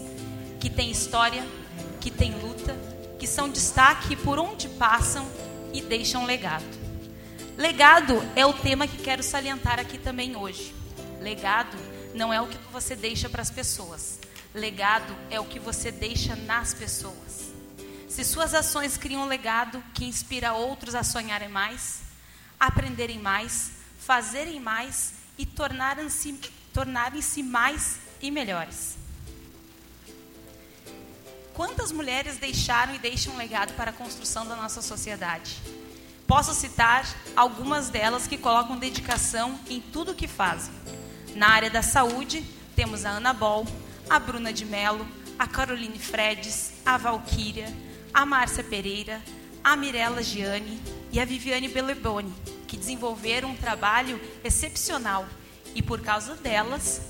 que 0.59 0.69
têm 0.69 0.89
história, 0.89 1.43
que 2.03 2.11
têm 2.11 2.37
luta, 2.37 2.75
que 3.17 3.25
são 3.25 3.47
destaque 3.47 4.13
por 4.17 4.37
onde 4.37 4.67
passam 4.67 5.25
e 5.73 5.81
deixam 5.81 6.25
legado. 6.25 6.65
Legado 7.57 8.21
é 8.35 8.45
o 8.45 8.51
tema 8.51 8.85
que 8.85 8.97
quero 8.97 9.23
salientar 9.23 9.79
aqui 9.79 9.97
também 9.97 10.35
hoje. 10.35 10.75
Legado 11.21 11.77
não 12.13 12.33
é 12.33 12.41
o 12.41 12.47
que 12.47 12.57
você 12.73 12.93
deixa 12.93 13.29
para 13.29 13.41
as 13.41 13.49
pessoas. 13.49 14.19
Legado 14.53 15.15
é 15.31 15.39
o 15.39 15.45
que 15.45 15.59
você 15.59 15.93
deixa 15.93 16.35
nas 16.35 16.73
pessoas. 16.73 17.53
Se 18.09 18.25
suas 18.25 18.53
ações 18.53 18.97
criam 18.97 19.21
um 19.21 19.27
legado 19.27 19.81
que 19.93 20.03
inspira 20.03 20.51
outros 20.51 20.95
a 20.95 21.03
sonharem 21.03 21.47
mais, 21.47 22.01
aprenderem 22.59 23.19
mais, 23.19 23.71
fazerem 23.97 24.59
mais 24.59 25.13
e 25.37 25.45
tornarem-se 25.45 26.37
tornarem 26.73 27.21
mais 27.45 27.97
e 28.21 28.29
melhores. 28.29 29.02
Quantas 31.53 31.91
mulheres 31.91 32.37
deixaram 32.37 32.95
e 32.95 32.99
deixam 32.99 33.33
um 33.33 33.37
legado 33.37 33.73
para 33.75 33.91
a 33.91 33.93
construção 33.93 34.45
da 34.47 34.55
nossa 34.55 34.81
sociedade? 34.81 35.61
Posso 36.25 36.51
citar 36.51 37.05
algumas 37.35 37.89
delas 37.89 38.25
que 38.25 38.39
colocam 38.39 38.75
dedicação 38.75 39.59
em 39.69 39.79
tudo 39.79 40.13
o 40.13 40.15
que 40.15 40.27
fazem. 40.27 40.73
Na 41.35 41.49
área 41.49 41.69
da 41.69 41.83
saúde, 41.83 42.43
temos 42.75 43.05
a 43.05 43.11
Ana 43.11 43.33
Bol, 43.33 43.67
a 44.09 44.17
Bruna 44.17 44.51
de 44.51 44.65
Mello, 44.65 45.05
a 45.37 45.45
Caroline 45.45 45.99
Fredes, 45.99 46.71
a 46.83 46.97
Valquíria, 46.97 47.71
a 48.11 48.25
Márcia 48.25 48.63
Pereira, 48.63 49.21
a 49.63 49.75
Mirella 49.75 50.23
Gianni 50.23 50.81
e 51.11 51.19
a 51.19 51.25
Viviane 51.25 51.67
Beleboni, 51.67 52.33
que 52.67 52.75
desenvolveram 52.75 53.51
um 53.51 53.55
trabalho 53.55 54.19
excepcional 54.43 55.27
e 55.75 55.83
por 55.83 56.01
causa 56.01 56.35
delas, 56.35 57.01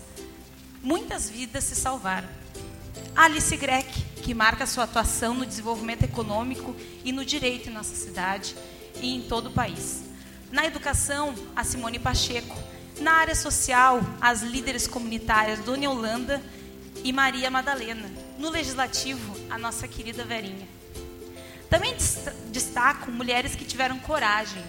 muitas 0.82 1.30
vidas 1.30 1.64
se 1.64 1.76
salvaram. 1.76 2.28
Alice 3.16 3.56
Greck, 3.56 4.13
que 4.24 4.34
marca 4.34 4.66
sua 4.66 4.86
atuação 4.86 5.34
no 5.34 5.46
desenvolvimento 5.46 6.04
econômico 6.04 6.74
e 7.04 7.12
no 7.12 7.26
direito 7.26 7.70
em 7.70 7.74
nossa 7.74 7.94
cidade 7.94 8.56
e 9.02 9.14
em 9.14 9.22
todo 9.22 9.48
o 9.48 9.52
país. 9.52 10.04
Na 10.50 10.66
educação, 10.66 11.36
a 11.54 11.64
Simone 11.64 12.00
Pacheco. 12.00 12.58
Na 13.02 13.16
área 13.16 13.36
social, 13.36 14.00
as 14.22 14.42
líderes 14.42 14.88
comunitárias 14.88 15.60
Dona 15.60 15.90
Holanda 15.90 16.42
e 17.04 17.12
Maria 17.12 17.52
Madalena. 17.52 18.10
No 18.40 18.50
legislativo, 18.50 19.36
a 19.50 19.58
nossa 19.58 19.90
querida 19.90 20.24
Verinha. 20.24 20.68
Também 21.70 21.94
destaco 22.50 23.12
mulheres 23.12 23.56
que 23.56 23.66
tiveram 23.66 24.00
coragem, 24.00 24.64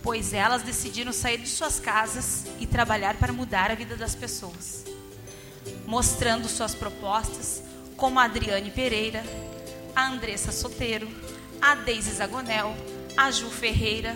pois 0.00 0.32
elas 0.32 0.62
decidiram 0.62 1.12
sair 1.12 1.38
de 1.38 1.48
suas 1.48 1.80
casas 1.80 2.44
e 2.60 2.66
trabalhar 2.66 3.16
para 3.16 3.32
mudar 3.32 3.70
a 3.72 3.74
vida 3.74 3.96
das 3.96 4.14
pessoas, 4.14 4.84
mostrando 5.86 6.46
suas 6.46 6.74
propostas 6.74 7.62
como 8.04 8.20
a 8.20 8.24
Adriane 8.24 8.70
Pereira, 8.70 9.24
a 9.96 10.08
Andressa 10.08 10.52
Soteiro, 10.52 11.08
a 11.58 11.74
Deise 11.74 12.12
Zagonel, 12.12 12.76
a 13.16 13.30
Ju 13.30 13.48
Ferreira 13.48 14.14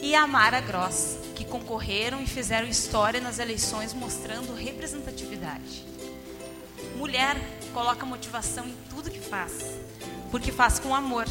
e 0.00 0.14
a 0.14 0.26
Mara 0.26 0.62
Gross, 0.62 1.18
que 1.34 1.44
concorreram 1.44 2.22
e 2.22 2.26
fizeram 2.26 2.66
história 2.66 3.20
nas 3.20 3.38
eleições 3.38 3.92
mostrando 3.92 4.54
representatividade. 4.54 5.84
Mulher 6.96 7.36
coloca 7.74 8.06
motivação 8.06 8.66
em 8.66 8.74
tudo 8.88 9.10
que 9.10 9.20
faz, 9.20 9.78
porque 10.30 10.50
faz 10.50 10.78
com 10.78 10.94
amor. 10.94 11.26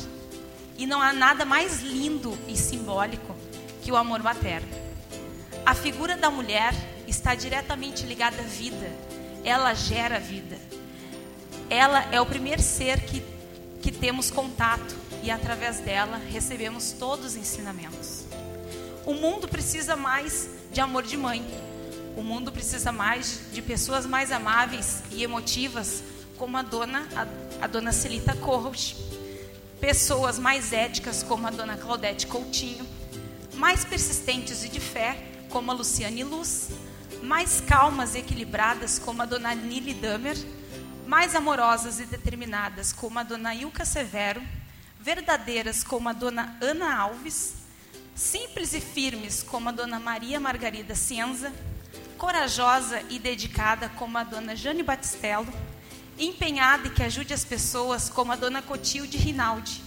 E 0.78 0.86
não 0.86 1.02
há 1.02 1.12
nada 1.12 1.44
mais 1.44 1.82
lindo 1.82 2.38
e 2.48 2.56
simbólico 2.56 3.36
que 3.82 3.92
o 3.92 3.98
amor 3.98 4.22
materno. 4.22 4.70
A 5.66 5.74
figura 5.74 6.16
da 6.16 6.30
mulher 6.30 6.72
está 7.08 7.34
diretamente 7.34 8.06
ligada 8.06 8.44
à 8.44 8.46
vida. 8.46 8.92
Ela 9.44 9.74
gera 9.74 10.20
vida 10.20 10.69
ela 11.70 12.04
é 12.12 12.20
o 12.20 12.26
primeiro 12.26 12.62
ser 12.62 13.02
que, 13.02 13.24
que 13.82 13.92
temos 13.92 14.32
contato 14.32 14.96
e 15.22 15.30
através 15.30 15.80
dela 15.80 16.18
recebemos 16.18 16.92
todos 16.94 17.28
os 17.28 17.36
ensinamentos. 17.36 18.26
O 19.06 19.14
mundo 19.14 19.48
precisa 19.48 19.96
mais 19.96 20.50
de 20.72 20.82
amor 20.82 21.04
de 21.04 21.16
mãe. 21.16 21.46
O 22.16 22.24
mundo 22.24 22.52
precisa 22.52 22.92
mais 22.92 23.42
de 23.54 23.62
pessoas 23.62 24.06
mais 24.06 24.32
amáveis 24.32 25.04
e 25.12 25.24
emotivas, 25.24 26.04
como 26.38 26.58
a 26.58 26.62
dona, 26.62 27.08
a, 27.16 27.66
a 27.66 27.68
dona 27.68 27.92
Celita 27.92 28.36
Corros. 28.36 28.96
Pessoas 29.80 30.40
mais 30.40 30.74
éticas, 30.74 31.24
como 31.24 31.48
a 31.48 31.50
dona 31.50 31.78
Claudete 31.78 32.28
Coutinho. 32.28 32.86
Mais 33.54 33.86
persistentes 33.86 34.64
e 34.64 34.70
de 34.70 34.80
fé, 34.80 35.18
como 35.50 35.72
a 35.72 35.74
Luciane 35.74 36.24
Luz. 36.24 36.70
Mais 37.22 37.62
calmas 37.62 38.16
e 38.16 38.20
equilibradas, 38.20 38.98
como 38.98 39.22
a 39.22 39.26
dona 39.26 39.54
Nili 39.54 39.94
Damer 39.94 40.38
mais 41.10 41.34
amorosas 41.34 42.00
e 42.00 42.06
determinadas 42.06 42.94
como 42.94 43.18
a 43.18 43.24
dona 43.24 43.56
Ilka 43.56 43.84
Severo, 43.84 44.44
verdadeiras 45.00 45.84
como 45.84 46.08
a 46.08 46.14
dona 46.14 46.56
Ana 46.62 46.96
Alves, 46.96 47.56
simples 48.14 48.76
e 48.76 48.80
firmes 48.80 49.42
como 49.42 49.70
a 49.70 49.72
dona 49.72 50.00
Maria 50.00 50.40
Margarida 50.40 50.94
Cienza, 50.94 51.52
corajosa 52.16 53.02
e 53.10 53.18
dedicada 53.18 53.90
como 53.90 54.20
a 54.20 54.24
dona 54.24 54.56
Jane 54.56 54.84
Batistello, 54.84 55.52
empenhada 56.16 56.90
e 56.90 56.92
que 56.92 57.02
ajude 57.02 57.34
as 57.34 57.44
pessoas 57.44 58.08
como 58.08 58.32
a 58.32 58.36
dona 58.36 58.62
Cotilde 58.62 59.18
Rinaldi, 59.18 59.84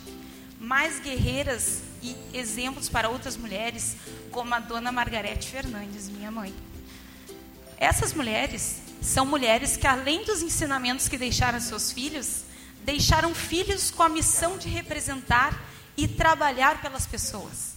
mais 0.58 0.98
guerreiras 0.98 1.82
e 2.02 2.16
exemplos 2.34 2.88
para 2.88 3.08
outras 3.08 3.36
mulheres 3.36 3.96
como 4.32 4.52
a 4.56 4.58
dona 4.58 4.90
Margarete 4.90 5.48
Fernandes, 5.48 6.08
minha 6.08 6.32
mãe. 6.32 6.52
Essas 7.78 8.12
mulheres 8.12 8.81
são 9.02 9.26
mulheres 9.26 9.76
que, 9.76 9.86
além 9.86 10.24
dos 10.24 10.42
ensinamentos 10.42 11.08
que 11.08 11.18
deixaram 11.18 11.58
seus 11.60 11.90
filhos, 11.90 12.44
deixaram 12.84 13.34
filhos 13.34 13.90
com 13.90 14.02
a 14.04 14.08
missão 14.08 14.56
de 14.56 14.68
representar 14.68 15.60
e 15.96 16.06
trabalhar 16.06 16.80
pelas 16.80 17.04
pessoas. 17.04 17.74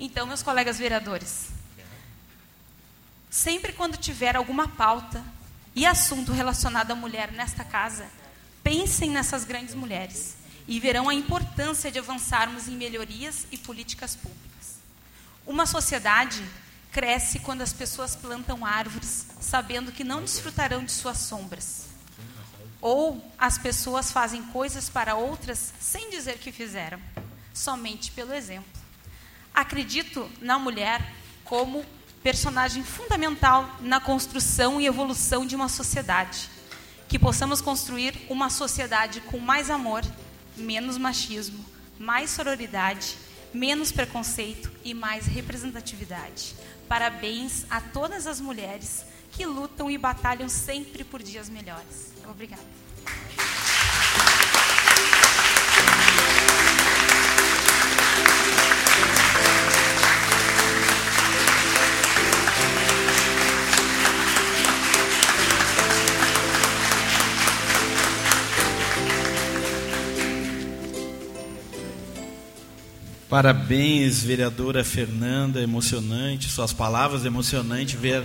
Então, 0.00 0.26
meus 0.26 0.42
colegas 0.42 0.76
vereadores, 0.76 1.46
sempre 3.30 3.72
quando 3.72 3.96
tiver 3.96 4.34
alguma 4.34 4.68
pauta 4.68 5.24
e 5.74 5.86
assunto 5.86 6.32
relacionado 6.32 6.90
à 6.90 6.94
mulher 6.94 7.30
nesta 7.32 7.64
casa, 7.64 8.06
pensem 8.62 9.10
nessas 9.10 9.44
grandes 9.44 9.76
mulheres 9.76 10.36
e 10.66 10.80
verão 10.80 11.08
a 11.08 11.14
importância 11.14 11.90
de 11.90 12.00
avançarmos 12.00 12.66
em 12.66 12.76
melhorias 12.76 13.46
e 13.52 13.56
políticas 13.56 14.16
públicas. 14.16 14.78
Uma 15.46 15.66
sociedade 15.66 16.44
cresce 16.92 17.38
quando 17.40 17.62
as 17.62 17.72
pessoas 17.72 18.16
plantam 18.16 18.64
árvores, 18.64 19.26
sabendo 19.40 19.92
que 19.92 20.04
não 20.04 20.22
desfrutarão 20.22 20.84
de 20.84 20.92
suas 20.92 21.18
sombras. 21.18 21.86
Ou 22.80 23.24
as 23.38 23.58
pessoas 23.58 24.12
fazem 24.12 24.42
coisas 24.44 24.88
para 24.88 25.14
outras 25.14 25.72
sem 25.80 26.10
dizer 26.10 26.38
que 26.38 26.52
fizeram, 26.52 27.00
somente 27.52 28.12
pelo 28.12 28.32
exemplo. 28.32 28.70
Acredito 29.54 30.30
na 30.40 30.58
mulher 30.58 31.14
como 31.44 31.84
personagem 32.22 32.84
fundamental 32.84 33.68
na 33.80 34.00
construção 34.00 34.80
e 34.80 34.86
evolução 34.86 35.46
de 35.46 35.56
uma 35.56 35.68
sociedade. 35.68 36.48
Que 37.08 37.18
possamos 37.18 37.60
construir 37.60 38.14
uma 38.28 38.50
sociedade 38.50 39.20
com 39.22 39.38
mais 39.38 39.70
amor, 39.70 40.04
menos 40.56 40.98
machismo, 40.98 41.64
mais 41.98 42.30
sororidade, 42.30 43.16
menos 43.52 43.90
preconceito 43.90 44.70
e 44.84 44.92
mais 44.92 45.26
representatividade. 45.26 46.54
Parabéns 46.88 47.66
a 47.68 47.80
todas 47.80 48.26
as 48.26 48.40
mulheres 48.40 49.04
que 49.30 49.44
lutam 49.44 49.90
e 49.90 49.98
batalham 49.98 50.48
sempre 50.48 51.04
por 51.04 51.22
dias 51.22 51.48
melhores. 51.48 52.12
Obrigada. 52.26 52.62
Parabéns, 73.28 74.22
vereadora 74.22 74.82
Fernanda, 74.82 75.60
emocionante, 75.60 76.48
suas 76.48 76.72
palavras 76.72 77.26
emocionante 77.26 77.94
ver 77.94 78.24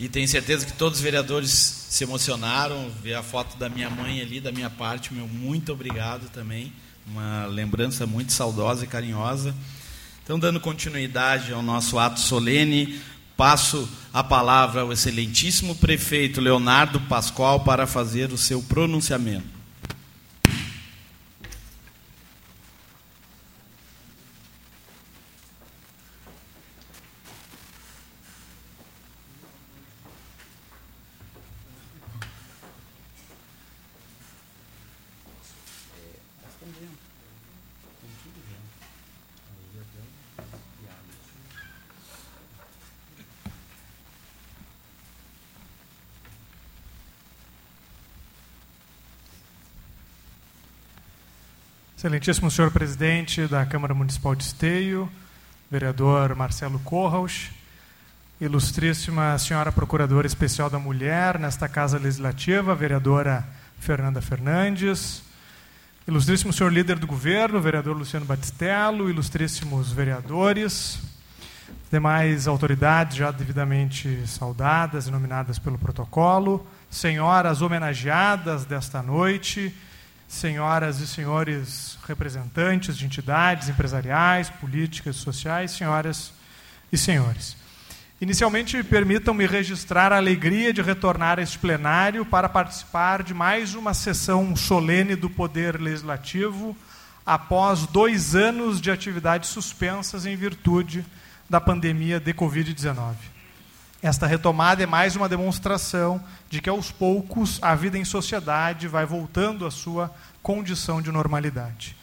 e 0.00 0.08
tenho 0.08 0.26
certeza 0.26 0.64
que 0.64 0.72
todos 0.72 0.98
os 0.98 1.04
vereadores 1.04 1.50
se 1.50 2.02
emocionaram, 2.02 2.90
ver 3.02 3.12
a 3.12 3.22
foto 3.22 3.58
da 3.58 3.68
minha 3.68 3.90
mãe 3.90 4.22
ali, 4.22 4.40
da 4.40 4.50
minha 4.50 4.70
parte, 4.70 5.12
meu 5.12 5.28
muito 5.28 5.70
obrigado 5.70 6.30
também, 6.30 6.72
uma 7.06 7.44
lembrança 7.44 8.06
muito 8.06 8.32
saudosa 8.32 8.84
e 8.84 8.88
carinhosa. 8.88 9.54
Então, 10.24 10.38
dando 10.38 10.58
continuidade 10.58 11.52
ao 11.52 11.62
nosso 11.62 11.98
ato 11.98 12.18
solene, 12.18 13.00
passo 13.36 13.86
a 14.14 14.24
palavra 14.24 14.80
ao 14.80 14.92
excelentíssimo 14.92 15.74
prefeito 15.76 16.40
Leonardo 16.40 16.98
Pascoal 17.02 17.60
para 17.60 17.86
fazer 17.86 18.32
o 18.32 18.38
seu 18.38 18.62
pronunciamento. 18.62 19.61
Excelentíssimo 52.02 52.50
senhor 52.50 52.72
presidente 52.72 53.46
da 53.46 53.64
Câmara 53.64 53.94
Municipal 53.94 54.34
de 54.34 54.42
Esteio, 54.42 55.08
vereador 55.70 56.34
Marcelo 56.34 56.80
Corraus, 56.80 57.50
ilustríssima 58.40 59.38
senhora 59.38 59.70
procuradora 59.70 60.26
especial 60.26 60.68
da 60.68 60.80
mulher 60.80 61.38
nesta 61.38 61.68
Casa 61.68 62.00
Legislativa, 62.00 62.74
vereadora 62.74 63.46
Fernanda 63.78 64.20
Fernandes, 64.20 65.22
ilustríssimo 66.04 66.52
senhor 66.52 66.72
líder 66.72 66.98
do 66.98 67.06
governo, 67.06 67.60
vereador 67.60 67.96
Luciano 67.96 68.26
Batistello, 68.26 69.08
ilustríssimos 69.08 69.92
vereadores, 69.92 71.00
demais 71.88 72.48
autoridades 72.48 73.16
já 73.16 73.30
devidamente 73.30 74.26
saudadas 74.26 75.06
e 75.06 75.10
nominadas 75.12 75.56
pelo 75.56 75.78
protocolo, 75.78 76.66
senhoras 76.90 77.62
homenageadas 77.62 78.64
desta 78.64 79.00
noite, 79.04 79.72
senhoras 80.32 80.98
e 81.00 81.06
senhores 81.06 81.98
representantes 82.08 82.96
de 82.96 83.04
entidades 83.04 83.68
empresariais, 83.68 84.48
políticas, 84.48 85.16
sociais, 85.16 85.72
senhoras 85.72 86.32
e 86.90 86.96
senhores. 86.96 87.54
Inicialmente, 88.18 88.82
permitam-me 88.82 89.44
registrar 89.44 90.10
a 90.10 90.16
alegria 90.16 90.72
de 90.72 90.80
retornar 90.80 91.38
a 91.38 91.42
este 91.42 91.58
plenário 91.58 92.24
para 92.24 92.48
participar 92.48 93.22
de 93.22 93.34
mais 93.34 93.74
uma 93.74 93.92
sessão 93.92 94.56
solene 94.56 95.14
do 95.14 95.28
Poder 95.28 95.78
Legislativo 95.78 96.74
após 97.26 97.86
dois 97.86 98.34
anos 98.34 98.80
de 98.80 98.90
atividades 98.90 99.50
suspensas 99.50 100.24
em 100.24 100.34
virtude 100.34 101.04
da 101.48 101.60
pandemia 101.60 102.18
de 102.18 102.32
Covid-19. 102.32 103.31
Esta 104.02 104.26
retomada 104.26 104.82
é 104.82 104.86
mais 104.86 105.14
uma 105.14 105.28
demonstração 105.28 106.20
de 106.50 106.60
que, 106.60 106.68
aos 106.68 106.90
poucos, 106.90 107.60
a 107.62 107.72
vida 107.76 107.96
em 107.96 108.04
sociedade 108.04 108.88
vai 108.88 109.06
voltando 109.06 109.64
à 109.64 109.70
sua 109.70 110.12
condição 110.42 111.00
de 111.00 111.12
normalidade. 111.12 111.96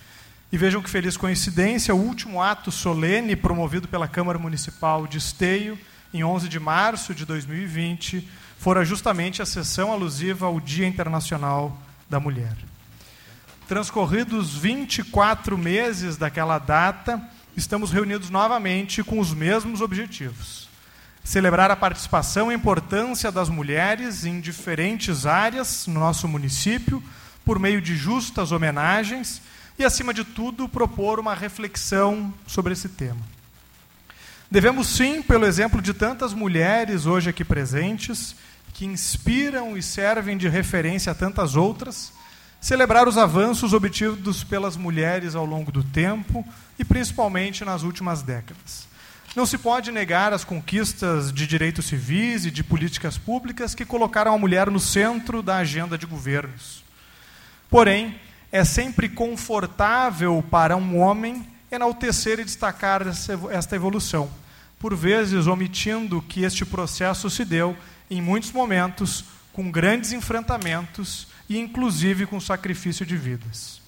E 0.50 0.58
vejam 0.58 0.82
que 0.82 0.90
feliz 0.90 1.18
coincidência, 1.18 1.94
o 1.94 2.00
último 2.00 2.42
ato 2.42 2.72
solene 2.72 3.36
promovido 3.36 3.86
pela 3.86 4.08
Câmara 4.08 4.40
Municipal 4.40 5.06
de 5.08 5.18
Esteio, 5.18 5.78
em 6.14 6.24
11 6.24 6.48
de 6.48 6.58
março 6.58 7.14
de 7.14 7.26
2020, 7.26 8.26
fora 8.58 8.86
justamente 8.86 9.42
a 9.42 9.46
sessão 9.46 9.92
alusiva 9.92 10.46
ao 10.46 10.62
Dia 10.62 10.88
Internacional 10.88 11.78
da 12.10 12.18
Mulher. 12.18 12.56
Transcorridos 13.68 14.56
24 14.56 15.58
meses 15.58 16.16
daquela 16.16 16.60
data, 16.60 17.22
estamos 17.58 17.92
reunidos 17.92 18.30
novamente 18.30 19.04
com 19.04 19.20
os 19.20 19.34
mesmos 19.34 19.82
objetivos 19.82 20.69
celebrar 21.30 21.70
a 21.70 21.76
participação 21.76 22.52
e 22.52 22.56
importância 22.56 23.32
das 23.32 23.50
mulheres 23.50 24.26
em 24.26 24.40
diferentes 24.40 25.28
áreas 25.28 25.86
no 25.86 26.00
nosso 26.00 26.28
município, 26.28 27.04
por 27.46 27.60
meio 27.60 27.80
de 27.80 27.96
justas 27.96 28.52
homenagens 28.52 29.40
e, 29.78 29.86
acima 29.86 30.12
de 30.12 30.24
tudo, 30.24 30.68
propor 30.68 31.20
uma 31.20 31.36
reflexão 31.36 32.34
sobre 32.48 32.74
esse 32.74 32.90
tema. 32.90 33.22
Devemos, 34.50 34.88
sim, 34.88 35.22
pelo 35.22 35.46
exemplo 35.46 35.84
de 35.84 35.94
tantas 35.94 36.34
mulheres 36.34 37.06
hoje 37.06 37.30
aqui 37.30 37.46
presentes, 37.46 38.36
que 38.74 38.88
inspiram 38.88 39.78
e 39.78 39.84
servem 39.84 40.36
de 40.36 40.50
referência 40.50 41.12
a 41.12 41.16
tantas 41.16 41.56
outras, 41.56 42.12
celebrar 42.60 43.08
os 43.08 43.20
avanços 43.20 43.72
obtidos 43.72 44.44
pelas 44.44 44.76
mulheres 44.76 45.36
ao 45.36 45.46
longo 45.46 45.72
do 45.72 45.84
tempo 45.84 46.44
e 46.80 46.84
principalmente 46.84 47.64
nas 47.64 47.84
últimas 47.84 48.24
décadas. 48.24 48.89
Não 49.40 49.46
se 49.46 49.58
pode 49.58 49.90
negar 49.90 50.34
as 50.34 50.44
conquistas 50.44 51.32
de 51.32 51.48
direitos 51.48 51.86
civis 51.86 52.44
e 52.44 52.52
de 52.52 52.62
políticas 52.62 53.18
públicas 53.18 53.74
que 53.74 53.86
colocaram 53.86 54.34
a 54.34 54.38
mulher 54.38 54.70
no 54.70 54.82
centro 54.82 55.42
da 55.42 55.56
agenda 55.56 55.98
de 55.98 56.06
governos. 56.06 56.84
Porém, 57.70 58.20
é 58.52 58.66
sempre 58.66 59.08
confortável 59.08 60.44
para 60.52 60.76
um 60.76 61.00
homem 61.00 61.48
enaltecer 61.72 62.38
e 62.42 62.44
destacar 62.44 63.04
esta 63.08 63.76
evolução, 63.78 64.30
por 64.78 64.94
vezes 64.94 65.48
omitindo 65.48 66.22
que 66.22 66.44
este 66.44 66.66
processo 66.66 67.30
se 67.30 67.46
deu, 67.46 67.78
em 68.12 68.22
muitos 68.22 68.52
momentos, 68.52 69.24
com 69.54 69.72
grandes 69.72 70.12
enfrentamentos 70.12 71.30
e, 71.48 71.58
inclusive, 71.58 72.26
com 72.26 72.42
sacrifício 72.42 73.06
de 73.06 73.16
vidas. 73.16 73.82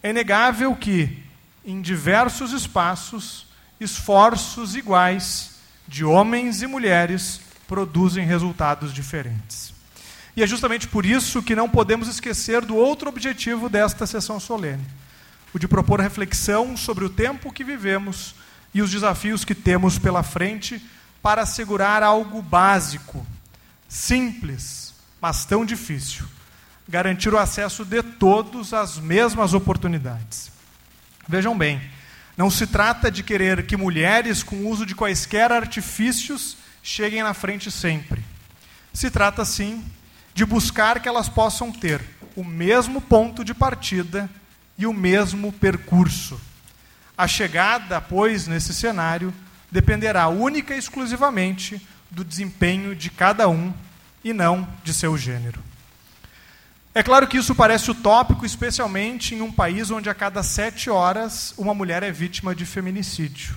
É 0.00 0.10
inegável 0.10 0.76
que, 0.76 1.24
em 1.66 1.82
diversos 1.82 2.52
espaços, 2.52 3.49
esforços 3.80 4.76
iguais 4.76 5.52
de 5.88 6.04
homens 6.04 6.62
e 6.62 6.66
mulheres 6.66 7.40
produzem 7.66 8.26
resultados 8.26 8.92
diferentes. 8.92 9.72
E 10.36 10.42
é 10.42 10.46
justamente 10.46 10.86
por 10.86 11.04
isso 11.04 11.42
que 11.42 11.56
não 11.56 11.68
podemos 11.68 12.06
esquecer 12.06 12.64
do 12.64 12.76
outro 12.76 13.08
objetivo 13.08 13.68
desta 13.68 14.06
sessão 14.06 14.38
solene, 14.38 14.86
o 15.52 15.58
de 15.58 15.66
propor 15.66 16.00
reflexão 16.00 16.76
sobre 16.76 17.04
o 17.04 17.10
tempo 17.10 17.52
que 17.52 17.64
vivemos 17.64 18.34
e 18.72 18.82
os 18.82 18.90
desafios 18.90 19.44
que 19.44 19.54
temos 19.54 19.98
pela 19.98 20.22
frente 20.22 20.80
para 21.20 21.42
assegurar 21.42 22.02
algo 22.02 22.40
básico, 22.40 23.26
simples, 23.88 24.94
mas 25.20 25.44
tão 25.44 25.64
difícil: 25.64 26.24
garantir 26.88 27.32
o 27.32 27.38
acesso 27.38 27.84
de 27.84 28.02
todos 28.02 28.72
às 28.72 28.98
mesmas 28.98 29.54
oportunidades. 29.54 30.50
Vejam 31.28 31.56
bem, 31.56 31.80
não 32.36 32.50
se 32.50 32.66
trata 32.66 33.10
de 33.10 33.22
querer 33.22 33.66
que 33.66 33.76
mulheres, 33.76 34.42
com 34.42 34.66
uso 34.66 34.86
de 34.86 34.94
quaisquer 34.94 35.52
artifícios, 35.52 36.56
cheguem 36.82 37.22
na 37.22 37.34
frente 37.34 37.70
sempre. 37.70 38.24
Se 38.92 39.10
trata, 39.10 39.44
sim, 39.44 39.84
de 40.34 40.44
buscar 40.44 41.00
que 41.00 41.08
elas 41.08 41.28
possam 41.28 41.70
ter 41.70 42.00
o 42.34 42.44
mesmo 42.44 43.00
ponto 43.00 43.44
de 43.44 43.52
partida 43.52 44.30
e 44.78 44.86
o 44.86 44.92
mesmo 44.92 45.52
percurso. 45.52 46.40
A 47.16 47.28
chegada, 47.28 48.00
pois, 48.00 48.46
nesse 48.46 48.72
cenário, 48.72 49.34
dependerá 49.70 50.28
única 50.28 50.74
e 50.74 50.78
exclusivamente 50.78 51.86
do 52.10 52.24
desempenho 52.24 52.96
de 52.96 53.10
cada 53.10 53.48
um 53.48 53.72
e 54.24 54.32
não 54.32 54.66
de 54.82 54.94
seu 54.94 55.16
gênero. 55.16 55.69
É 56.92 57.04
claro 57.04 57.28
que 57.28 57.38
isso 57.38 57.54
parece 57.54 57.88
utópico, 57.92 58.44
especialmente 58.44 59.32
em 59.32 59.42
um 59.42 59.52
país 59.52 59.92
onde 59.92 60.10
a 60.10 60.14
cada 60.14 60.42
sete 60.42 60.90
horas 60.90 61.54
uma 61.56 61.72
mulher 61.72 62.02
é 62.02 62.10
vítima 62.10 62.52
de 62.52 62.66
feminicídio. 62.66 63.56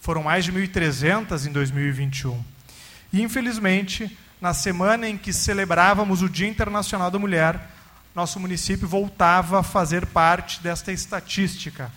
Foram 0.00 0.22
mais 0.22 0.44
de 0.44 0.52
1.300 0.52 1.46
em 1.46 1.52
2021. 1.52 2.40
E, 3.12 3.20
infelizmente, 3.20 4.16
na 4.40 4.54
semana 4.54 5.08
em 5.08 5.18
que 5.18 5.32
celebrávamos 5.32 6.22
o 6.22 6.28
Dia 6.28 6.46
Internacional 6.46 7.10
da 7.10 7.18
Mulher, 7.18 7.60
nosso 8.14 8.38
município 8.38 8.86
voltava 8.86 9.58
a 9.58 9.64
fazer 9.64 10.06
parte 10.06 10.62
desta 10.62 10.92
estatística, 10.92 11.90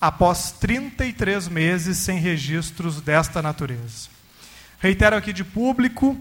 após 0.00 0.52
33 0.52 1.48
meses 1.48 1.98
sem 1.98 2.20
registros 2.20 3.00
desta 3.00 3.42
natureza. 3.42 4.08
Reitero 4.78 5.16
aqui 5.16 5.32
de 5.32 5.42
público 5.42 6.16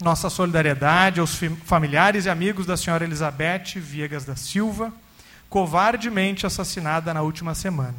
nossa 0.00 0.30
solidariedade 0.30 1.20
aos 1.20 1.38
familiares 1.64 2.26
e 2.26 2.30
amigos 2.30 2.66
da 2.66 2.76
senhora 2.76 3.04
Elizabeth 3.04 3.74
Viegas 3.76 4.24
da 4.24 4.36
Silva, 4.36 4.92
covardemente 5.48 6.46
assassinada 6.46 7.12
na 7.12 7.22
última 7.22 7.54
semana. 7.54 7.96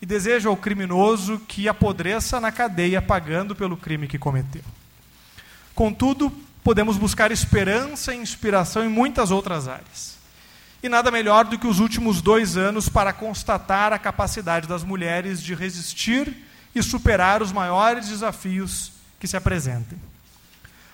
E 0.00 0.06
desejo 0.06 0.48
ao 0.48 0.56
criminoso 0.56 1.38
que 1.46 1.68
apodreça 1.68 2.40
na 2.40 2.50
cadeia 2.50 3.02
pagando 3.02 3.54
pelo 3.54 3.76
crime 3.76 4.08
que 4.08 4.18
cometeu. 4.18 4.62
Contudo, 5.74 6.32
podemos 6.64 6.96
buscar 6.96 7.30
esperança 7.30 8.14
e 8.14 8.18
inspiração 8.18 8.82
em 8.84 8.88
muitas 8.88 9.30
outras 9.30 9.68
áreas. 9.68 10.18
E 10.82 10.88
nada 10.88 11.10
melhor 11.10 11.44
do 11.44 11.58
que 11.58 11.66
os 11.66 11.80
últimos 11.80 12.22
dois 12.22 12.56
anos 12.56 12.88
para 12.88 13.12
constatar 13.12 13.92
a 13.92 13.98
capacidade 13.98 14.66
das 14.66 14.82
mulheres 14.82 15.42
de 15.42 15.54
resistir 15.54 16.34
e 16.74 16.82
superar 16.82 17.42
os 17.42 17.52
maiores 17.52 18.08
desafios 18.08 18.92
que 19.18 19.28
se 19.28 19.36
apresentem. 19.36 19.98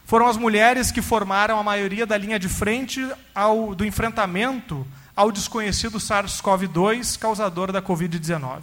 Foram 0.07 0.29
as 0.29 0.37
mulheres 0.37 0.93
que 0.93 1.03
formaram 1.03 1.59
a 1.59 1.65
maioria 1.65 2.07
da 2.07 2.17
linha 2.17 2.39
de 2.39 2.49
frente 2.49 3.05
ao, 3.35 3.75
do 3.75 3.85
enfrentamento 3.85 4.87
ao 5.17 5.33
desconhecido 5.33 5.99
SARS-CoV-2, 5.99 7.19
causador 7.19 7.73
da 7.73 7.83
Covid-19. 7.83 8.63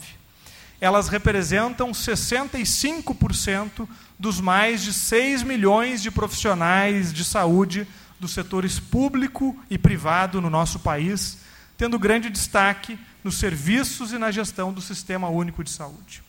Elas 0.80 1.10
representam 1.10 1.92
65% 1.92 3.86
dos 4.18 4.40
mais 4.40 4.82
de 4.84 4.94
6 4.94 5.44
milhões 5.44 6.02
de 6.02 6.10
profissionais 6.10 7.12
de 7.12 7.26
saúde 7.26 7.86
dos 8.18 8.32
setores 8.32 8.80
público 8.80 9.54
e 9.70 9.78
privado 9.78 10.40
no 10.40 10.50
nosso 10.50 10.80
país, 10.80 11.40
tendo 11.78 12.00
grande 12.00 12.30
destaque 12.30 12.98
nos 13.22 13.36
serviços 13.36 14.14
e 14.14 14.18
na 14.18 14.32
gestão 14.32 14.72
do 14.72 14.80
Sistema 14.80 15.28
Único 15.28 15.62
de 15.62 15.72
Saúde. 15.72 16.24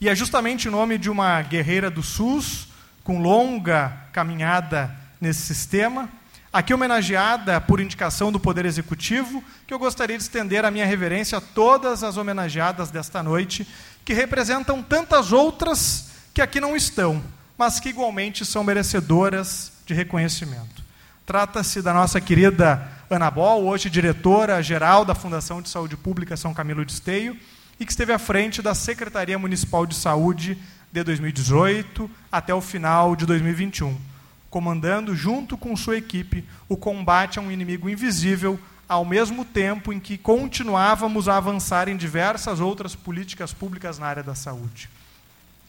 E 0.00 0.08
é 0.08 0.14
justamente 0.14 0.68
em 0.68 0.70
nome 0.70 0.98
de 0.98 1.10
uma 1.10 1.42
guerreira 1.42 1.90
do 1.90 2.02
SUS, 2.02 2.68
com 3.04 3.20
longa 3.20 3.92
caminhada 4.12 4.90
nesse 5.20 5.42
sistema, 5.42 6.08
aqui 6.50 6.72
homenageada 6.72 7.60
por 7.60 7.78
indicação 7.78 8.32
do 8.32 8.40
Poder 8.40 8.64
Executivo, 8.64 9.44
que 9.66 9.74
eu 9.74 9.78
gostaria 9.78 10.16
de 10.16 10.22
estender 10.22 10.64
a 10.64 10.70
minha 10.70 10.86
reverência 10.86 11.38
a 11.38 11.40
todas 11.40 12.02
as 12.02 12.16
homenageadas 12.16 12.90
desta 12.90 13.22
noite, 13.22 13.68
que 14.04 14.14
representam 14.14 14.82
tantas 14.82 15.32
outras 15.32 16.10
que 16.32 16.40
aqui 16.40 16.60
não 16.60 16.74
estão, 16.74 17.22
mas 17.58 17.78
que 17.78 17.90
igualmente 17.90 18.44
são 18.44 18.64
merecedoras 18.64 19.72
de 19.86 19.92
reconhecimento. 19.92 20.82
Trata-se 21.26 21.82
da 21.82 21.92
nossa 21.92 22.20
querida 22.20 22.88
Ana 23.10 23.30
Bol, 23.30 23.64
hoje 23.64 23.90
diretora-geral 23.90 25.04
da 25.04 25.14
Fundação 25.14 25.60
de 25.60 25.68
Saúde 25.68 25.96
Pública 25.96 26.36
São 26.36 26.54
Camilo 26.54 26.84
de 26.84 26.92
Esteio, 26.92 27.36
e 27.78 27.84
que 27.84 27.92
esteve 27.92 28.12
à 28.12 28.18
frente 28.18 28.62
da 28.62 28.74
Secretaria 28.74 29.38
Municipal 29.38 29.84
de 29.84 29.94
Saúde 29.94 30.58
de 30.94 31.02
2018 31.02 32.08
até 32.30 32.54
o 32.54 32.60
final 32.60 33.16
de 33.16 33.26
2021, 33.26 34.00
comandando, 34.48 35.16
junto 35.16 35.58
com 35.58 35.76
sua 35.76 35.96
equipe, 35.96 36.44
o 36.68 36.76
combate 36.76 37.36
a 37.36 37.42
um 37.42 37.50
inimigo 37.50 37.90
invisível, 37.90 38.60
ao 38.88 39.04
mesmo 39.04 39.44
tempo 39.44 39.92
em 39.92 39.98
que 39.98 40.16
continuávamos 40.16 41.28
a 41.28 41.36
avançar 41.36 41.88
em 41.88 41.96
diversas 41.96 42.60
outras 42.60 42.94
políticas 42.94 43.52
públicas 43.52 43.98
na 43.98 44.06
área 44.06 44.22
da 44.22 44.36
saúde. 44.36 44.88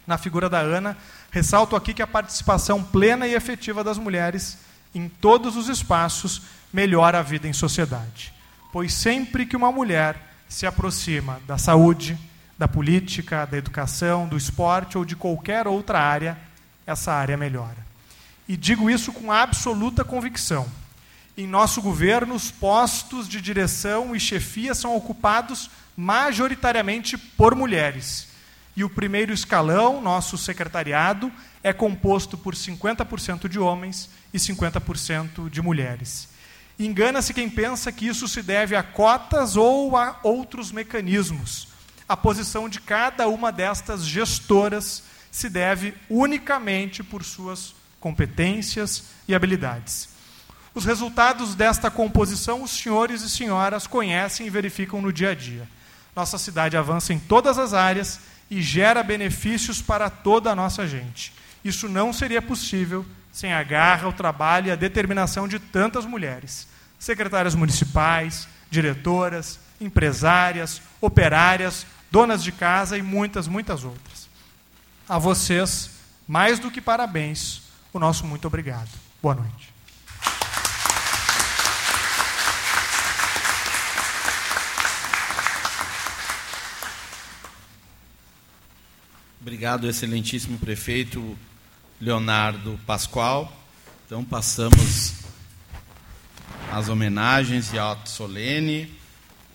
Na 0.06 0.20
figura 0.20 0.48
da 0.48 0.60
Ana, 0.60 0.96
ressalto 1.32 1.76
aqui 1.76 1.96
que 1.96 2.04
a 2.04 2.08
participação 2.08 2.84
plena 2.84 3.28
e 3.28 3.34
efetiva 3.34 3.84
das 3.84 3.98
mulheres 3.98 4.60
em 4.94 5.10
todos 5.10 5.58
os 5.58 5.70
espaços 5.70 6.44
melhora 6.72 7.18
a 7.18 7.24
vida 7.24 7.48
em 7.48 7.54
sociedade. 7.54 8.32
Pois 8.72 8.94
sempre 8.94 9.48
que 9.48 9.58
uma 9.58 9.72
mulher 9.72 10.22
se 10.48 10.68
aproxima 10.68 11.42
da 11.48 11.58
saúde, 11.58 12.16
da 12.58 12.68
política, 12.68 13.46
da 13.46 13.58
educação, 13.58 14.28
do 14.28 14.38
esporte 14.38 14.98
ou 14.98 15.04
de 15.04 15.16
qualquer 15.16 15.68
outra 15.68 16.00
área, 16.00 16.38
essa 16.86 17.12
área 17.12 17.36
melhora. 17.36 17.86
E 18.48 18.56
digo 18.56 18.90
isso 18.90 19.12
com 19.12 19.32
absoluta 19.32 20.04
convicção. 20.04 20.68
Em 21.38 21.48
nosso 21.48 21.82
governo, 21.82 22.34
os 22.34 22.50
postos 22.50 23.28
de 23.28 23.42
direção 23.42 24.16
e 24.16 24.20
chefia 24.20 24.74
são 24.74 24.96
ocupados 24.96 25.70
majoritariamente 25.98 27.18
por 27.18 27.56
mulheres. 27.56 28.30
E 28.76 28.84
o 28.84 28.90
primeiro 28.90 29.34
escalão, 29.34 30.02
nosso 30.02 30.38
secretariado, 30.38 31.32
é 31.64 31.74
composto 31.74 32.38
por 32.38 32.54
50% 32.54 33.50
de 33.50 33.60
homens 33.60 34.10
e 34.34 34.38
50% 34.38 35.50
de 35.50 35.62
mulheres. 35.62 36.30
Engana-se 36.78 37.34
quem 37.34 37.50
pensa 37.50 37.92
que 37.92 38.06
isso 38.08 38.28
se 38.28 38.42
deve 38.42 38.76
a 38.76 38.84
cotas 38.84 39.56
ou 39.56 39.98
a 39.98 40.20
outros 40.24 40.72
mecanismos 40.72 41.75
a 42.08 42.16
posição 42.16 42.70
de 42.70 42.80
cada 42.80 43.28
uma 43.28 43.52
destas 43.52 44.06
gestoras 44.06 45.04
se 45.32 45.50
deve 45.50 45.94
unicamente 46.10 47.04
por 47.04 47.24
suas 47.24 47.76
competências 48.00 49.06
e 49.28 49.34
habilidades. 49.34 50.10
Os 50.74 50.86
resultados 50.86 51.56
desta 51.56 51.90
composição 51.90 52.62
os 52.62 52.72
senhores 52.72 53.22
e 53.22 53.30
senhoras 53.30 53.88
conhecem 53.88 54.46
e 54.46 54.50
verificam 54.50 55.02
no 55.02 55.12
dia 55.12 55.32
a 55.32 55.36
dia. 55.36 55.68
Nossa 56.16 56.38
cidade 56.38 56.78
avança 56.78 57.14
em 57.14 57.20
todas 57.20 57.58
as 57.58 57.74
áreas 57.74 58.20
e 58.50 58.62
gera 58.62 59.02
benefícios 59.02 59.82
para 59.82 60.10
toda 60.10 60.52
a 60.52 60.56
nossa 60.56 60.88
gente. 60.88 61.34
Isso 61.64 61.90
não 61.90 62.14
seria 62.14 62.42
possível 62.42 63.06
sem 63.32 63.52
a 63.52 63.64
garra, 63.64 64.08
o 64.08 64.14
trabalho 64.14 64.68
e 64.68 64.72
a 64.72 64.76
determinação 64.76 65.48
de 65.48 65.60
tantas 65.60 66.06
mulheres, 66.06 66.68
secretárias 66.98 67.56
municipais, 67.56 68.48
diretoras, 68.70 69.60
empresárias, 69.82 70.82
operárias, 71.02 71.86
donas 72.16 72.42
de 72.42 72.54
casa 72.54 72.98
e 72.98 73.02
muitas, 73.02 73.46
muitas 73.46 73.84
outras. 73.84 74.30
A 75.06 75.20
vocês, 75.20 75.90
mais 76.26 76.60
do 76.60 76.72
que 76.72 76.80
parabéns, 76.80 77.64
o 77.92 78.00
nosso 78.00 78.26
muito 78.26 78.48
obrigado. 78.48 78.88
Boa 79.22 79.36
noite. 79.36 79.74
Obrigado, 89.42 89.90
excelentíssimo 89.90 90.58
prefeito 90.58 91.38
Leonardo 92.00 92.80
Pascoal. 92.88 93.52
Então, 94.06 94.24
passamos 94.24 95.16
as 96.72 96.88
homenagens 96.88 97.74
e 97.74 97.78
ato 97.78 98.10
solene 98.10 99.05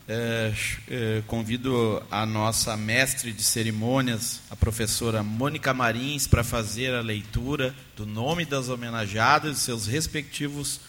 é, 0.08 1.22
convido 1.26 2.02
a 2.10 2.26
nossa 2.26 2.76
mestre 2.76 3.32
de 3.32 3.42
cerimônias, 3.42 4.40
a 4.50 4.56
professora 4.56 5.22
Mônica 5.22 5.72
Marins, 5.72 6.26
para 6.26 6.42
fazer 6.42 6.94
a 6.94 7.00
leitura 7.00 7.74
do 7.96 8.04
nome 8.04 8.44
das 8.44 8.68
homenageadas 8.68 9.58
e 9.58 9.60
seus 9.60 9.86
respectivos 9.86 10.80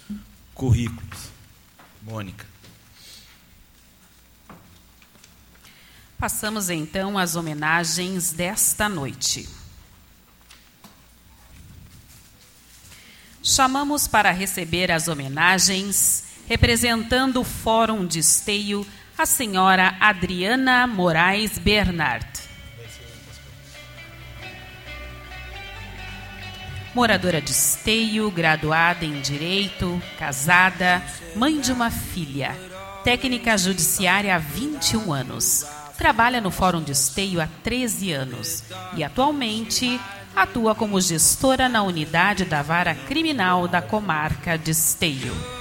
currículos. 0.53 1.29
Mônica. 2.01 2.45
Passamos 6.17 6.69
então 6.69 7.17
às 7.17 7.35
homenagens 7.35 8.31
desta 8.31 8.87
noite. 8.87 9.49
Chamamos 13.43 14.07
para 14.07 14.29
receber 14.29 14.91
as 14.91 15.07
homenagens, 15.07 16.25
representando 16.47 17.41
o 17.41 17.43
Fórum 17.43 18.05
de 18.05 18.19
Esteio, 18.19 18.85
a 19.21 19.25
senhora 19.27 19.95
Adriana 19.99 20.87
Moraes 20.87 21.59
Bernard. 21.59 22.25
Moradora 26.95 27.39
de 27.39 27.51
Esteio, 27.51 28.31
graduada 28.31 29.05
em 29.05 29.21
Direito, 29.21 30.01
casada, 30.17 31.03
mãe 31.35 31.59
de 31.59 31.71
uma 31.71 31.91
filha, 31.91 32.57
técnica 33.03 33.55
judiciária 33.59 34.35
há 34.35 34.39
21 34.39 35.13
anos. 35.13 35.67
Trabalha 35.99 36.41
no 36.41 36.49
Fórum 36.49 36.81
de 36.81 36.93
Esteio 36.93 37.39
há 37.39 37.47
13 37.61 38.11
anos 38.13 38.63
e 38.97 39.03
atualmente 39.03 40.01
atua 40.35 40.73
como 40.73 40.99
gestora 40.99 41.69
na 41.69 41.83
unidade 41.83 42.43
da 42.43 42.63
vara 42.63 42.95
criminal 42.95 43.67
da 43.67 43.83
comarca 43.83 44.57
de 44.57 44.71
Esteio. 44.71 45.60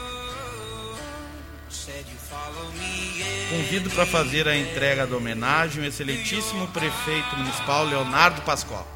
Convido 3.50 3.90
para 3.90 4.06
fazer 4.06 4.46
a 4.46 4.56
entrega 4.56 5.08
da 5.08 5.16
homenagem 5.16 5.82
o 5.82 5.86
excelentíssimo 5.86 6.68
prefeito 6.68 7.36
municipal 7.36 7.84
Leonardo 7.84 8.40
Pascoal. 8.42 8.86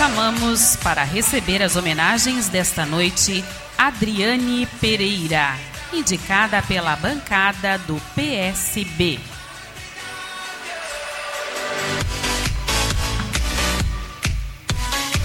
Chamamos 0.00 0.76
para 0.76 1.04
receber 1.04 1.62
as 1.62 1.76
homenagens 1.76 2.48
desta 2.48 2.86
noite 2.86 3.44
Adriane 3.76 4.66
Pereira, 4.80 5.54
indicada 5.92 6.62
pela 6.62 6.96
bancada 6.96 7.76
do 7.76 8.00
PSB. 8.14 9.20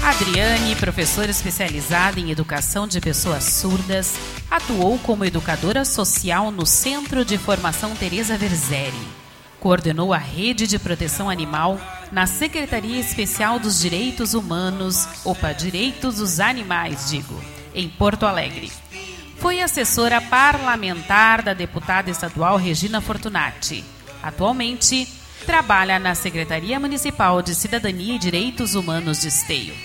Adriane, 0.03 0.75
professora 0.75 1.31
especializada 1.31 2.19
em 2.19 2.29
educação 2.29 2.85
de 2.85 2.99
pessoas 2.99 3.45
surdas, 3.45 4.15
atuou 4.51 4.99
como 4.99 5.23
educadora 5.23 5.85
social 5.85 6.51
no 6.51 6.65
Centro 6.65 7.23
de 7.23 7.38
Formação 7.38 7.95
Teresa 7.95 8.38
Verzeri 8.38 9.25
Coordenou 9.65 10.13
a 10.13 10.17
Rede 10.19 10.67
de 10.67 10.77
Proteção 10.77 11.27
Animal 11.27 11.79
na 12.15 12.25
Secretaria 12.25 12.97
Especial 12.97 13.60
dos 13.60 13.82
Direitos 13.82 14.34
Humanos, 14.34 15.06
opa, 15.25 15.51
Direitos 15.51 16.15
dos 16.15 16.39
Animais, 16.39 17.10
digo, 17.10 17.43
em 17.73 17.89
Porto 17.89 18.25
Alegre. 18.25 18.71
Foi 19.38 19.60
assessora 19.60 20.21
parlamentar 20.21 21.41
da 21.41 21.54
deputada 21.54 22.10
estadual 22.10 22.56
Regina 22.56 23.01
Fortunati. 23.01 23.84
Atualmente, 24.23 25.06
trabalha 25.45 25.99
na 25.99 26.15
Secretaria 26.15 26.80
Municipal 26.80 27.41
de 27.41 27.54
Cidadania 27.54 28.15
e 28.15 28.19
Direitos 28.19 28.75
Humanos 28.75 29.19
de 29.19 29.28
Esteio. 29.28 29.75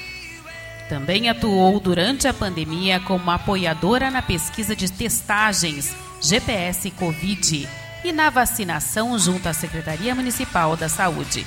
Também 0.88 1.28
atuou 1.28 1.80
durante 1.80 2.28
a 2.28 2.32
pandemia 2.32 3.00
como 3.00 3.28
apoiadora 3.28 4.08
na 4.08 4.22
pesquisa 4.22 4.76
de 4.76 4.88
testagens 4.92 5.92
GPS 6.20 6.92
Covid 6.92 7.68
e 8.04 8.12
na 8.12 8.30
vacinação 8.30 9.18
junto 9.18 9.48
à 9.48 9.52
Secretaria 9.52 10.14
Municipal 10.14 10.76
da 10.76 10.88
Saúde. 10.88 11.44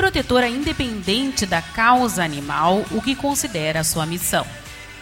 Protetora 0.00 0.48
independente 0.48 1.44
da 1.44 1.60
causa 1.60 2.24
animal, 2.24 2.86
o 2.90 3.02
que 3.02 3.14
considera 3.14 3.84
sua 3.84 4.06
missão. 4.06 4.46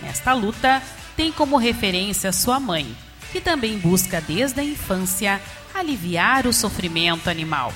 Nesta 0.02 0.32
luta, 0.32 0.82
tem 1.16 1.30
como 1.30 1.56
referência 1.56 2.32
sua 2.32 2.58
mãe, 2.58 2.84
que 3.30 3.40
também 3.40 3.78
busca 3.78 4.20
desde 4.20 4.58
a 4.58 4.64
infância 4.64 5.40
aliviar 5.72 6.48
o 6.48 6.52
sofrimento 6.52 7.30
animal. 7.30 7.72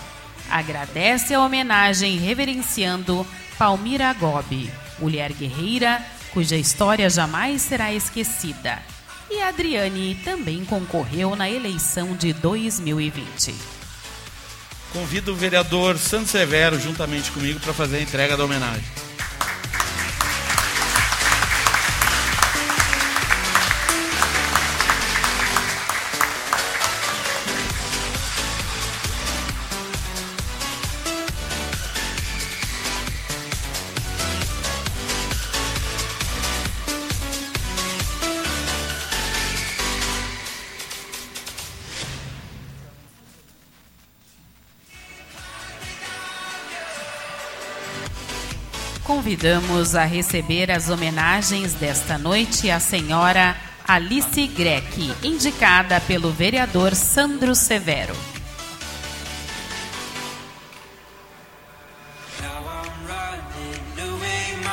Agradece 0.51 1.33
a 1.33 1.41
homenagem 1.41 2.19
reverenciando 2.19 3.25
Palmira 3.57 4.13
Gobi, 4.15 4.69
mulher 4.99 5.33
guerreira 5.33 6.05
cuja 6.33 6.57
história 6.57 7.09
jamais 7.09 7.63
será 7.63 7.95
esquecida 7.95 8.83
e 9.31 9.41
Adriane 9.41 10.17
também 10.25 10.65
concorreu 10.65 11.37
na 11.37 11.49
eleição 11.49 12.17
de 12.17 12.33
2020. 12.33 13.82
Convido 14.93 15.33
o 15.33 15.35
vereador 15.35 15.97
Santo 15.97 16.29
Severo 16.29 16.79
juntamente 16.79 17.31
comigo 17.31 17.59
para 17.61 17.73
fazer 17.73 17.97
a 17.97 18.03
entrega 18.03 18.37
da 18.37 18.45
homenagem. 18.45 18.85
Convidamos 49.33 49.95
a 49.95 50.05
receber 50.05 50.71
as 50.71 50.91
homenagens 50.91 51.73
desta 51.73 52.19
noite 52.19 52.71
a 52.71 52.79
senhora 52.79 53.57
Alice 53.89 54.47
Greck, 54.49 55.11
indicada 55.23 55.99
pelo 56.03 56.31
vereador 56.31 56.95
Sandro 56.95 57.55
Severo. 57.55 58.15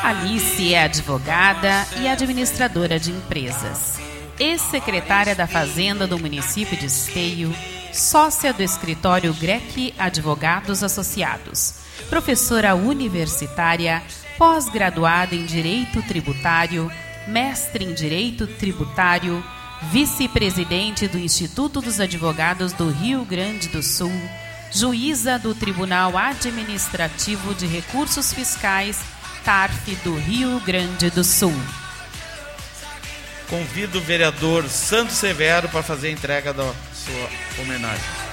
Alice 0.03 0.73
é 0.73 0.83
advogada 0.83 1.87
e 2.01 2.07
administradora 2.09 2.99
de 2.99 3.11
empresas, 3.11 3.97
ex-secretária 4.37 5.33
da 5.33 5.47
Fazenda 5.47 6.05
do 6.05 6.19
município 6.19 6.75
de 6.75 6.87
Esteio, 6.87 7.55
sócia 7.91 8.53
do 8.53 8.61
escritório 8.61 9.33
Greck 9.33 9.93
Advogados 9.97 10.83
Associados, 10.83 11.75
professora 12.09 12.75
universitária, 12.75 14.01
pós-graduada 14.37 15.35
em 15.35 15.45
Direito 15.45 16.01
Tributário, 16.03 16.91
mestre 17.27 17.83
em 17.83 17.93
Direito 17.93 18.47
Tributário, 18.47 19.43
vice-presidente 19.91 21.07
do 21.07 21.17
Instituto 21.17 21.81
dos 21.81 21.99
Advogados 21.99 22.73
do 22.73 22.89
Rio 22.89 23.23
Grande 23.25 23.69
do 23.69 23.81
Sul, 23.81 24.11
juíza 24.71 25.39
do 25.39 25.55
Tribunal 25.55 26.17
Administrativo 26.17 27.53
de 27.55 27.65
Recursos 27.65 28.33
Fiscais, 28.33 28.99
TARF 29.43 29.95
do 30.03 30.15
Rio 30.15 30.59
Grande 30.59 31.09
do 31.09 31.23
Sul. 31.23 31.55
Convido 33.49 33.97
o 33.97 34.01
vereador 34.01 34.69
Santos 34.69 35.15
Severo 35.15 35.67
para 35.69 35.81
fazer 35.81 36.09
a 36.09 36.11
entrega 36.11 36.53
da 36.53 36.71
sua 37.09 37.29
homenagem. 37.63 38.28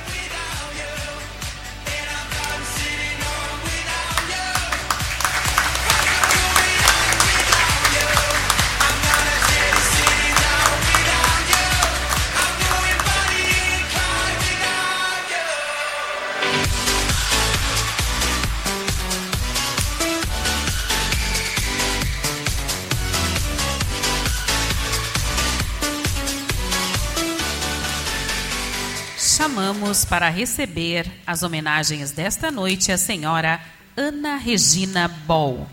Chamamos 29.67 30.05
para 30.05 30.29
receber 30.29 31.11
as 31.27 31.43
homenagens 31.43 32.13
desta 32.13 32.53
noite 32.53 32.93
a 32.93 32.99
senhora 32.99 33.61
Ana 33.97 34.37
Regina 34.37 35.09
Bol, 35.09 35.67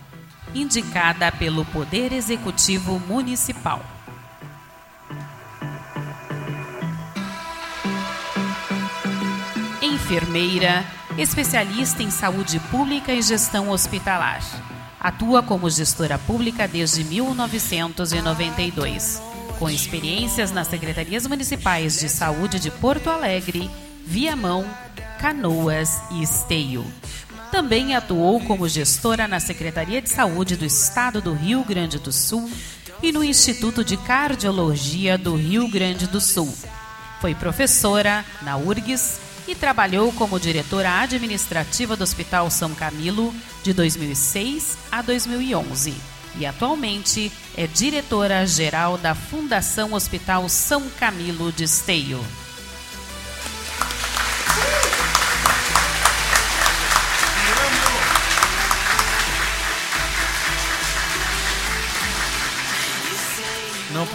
indicada 0.55 1.31
pelo 1.31 1.63
Poder 1.65 2.11
Executivo 2.11 2.99
Municipal. 3.01 3.85
Enfermeira, 9.79 10.83
especialista 11.15 12.01
em 12.01 12.09
saúde 12.09 12.59
pública 12.71 13.13
e 13.13 13.21
gestão 13.21 13.69
hospitalar. 13.69 14.41
Atua 14.99 15.43
como 15.43 15.69
gestora 15.69 16.17
pública 16.17 16.67
desde 16.67 17.03
1992, 17.03 19.21
com 19.59 19.69
experiências 19.69 20.51
nas 20.51 20.67
secretarias 20.67 21.27
municipais 21.27 21.99
de 21.99 22.09
saúde 22.09 22.59
de 22.59 22.71
Porto 22.71 23.11
Alegre, 23.11 23.69
Viamão, 24.05 24.65
Canoas 25.19 26.01
e 26.11 26.21
Esteio. 26.21 26.85
Também 27.51 27.95
atuou 27.95 28.39
como 28.41 28.67
gestora 28.67 29.27
na 29.27 29.39
Secretaria 29.39 30.01
de 30.01 30.09
Saúde 30.09 30.55
do 30.55 30.65
Estado 30.65 31.21
do 31.21 31.33
Rio 31.33 31.63
Grande 31.63 31.99
do 31.99 32.11
Sul 32.11 32.49
e 33.01 33.11
no 33.11 33.23
Instituto 33.23 33.83
de 33.83 33.95
Cardiologia 33.95 35.17
do 35.17 35.35
Rio 35.35 35.67
Grande 35.67 36.07
do 36.07 36.19
Sul. 36.19 36.53
Foi 37.21 37.33
professora 37.33 38.25
na 38.41 38.57
URGS 38.57 39.19
e 39.47 39.55
trabalhou 39.55 40.11
como 40.13 40.39
diretora 40.39 41.01
administrativa 41.01 41.95
do 41.95 42.03
Hospital 42.03 42.49
São 42.49 42.73
Camilo 42.73 43.33
de 43.63 43.73
2006 43.73 44.77
a 44.91 45.01
2011 45.01 45.93
e 46.37 46.45
atualmente 46.45 47.31
é 47.55 47.67
diretora 47.67 48.45
geral 48.45 48.97
da 48.97 49.13
Fundação 49.13 49.93
Hospital 49.93 50.49
São 50.49 50.89
Camilo 50.99 51.51
de 51.51 51.63
Esteio. 51.65 52.23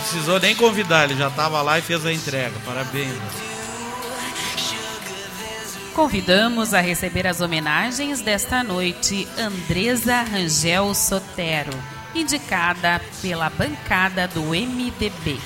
Precisou 0.09 0.41
nem 0.41 0.57
convidar, 0.57 1.05
ele 1.05 1.19
já 1.19 1.29
estava 1.29 1.61
lá 1.61 1.79
e 1.79 1.83
fez 1.83 2.05
a 2.07 2.13
entrega. 2.13 2.55
Parabéns. 2.65 3.13
Convidamos 5.95 6.73
a 6.73 6.81
receber 6.81 7.27
as 7.27 7.41
homenagens 7.41 8.23
desta 8.23 8.63
noite 8.63 9.29
Andresa 9.37 10.23
Rangel 10.23 10.95
Sotero, 10.95 11.77
indicada 12.15 13.03
pela 13.21 13.51
bancada 13.51 14.27
do 14.29 14.43
MDB. 14.43 15.39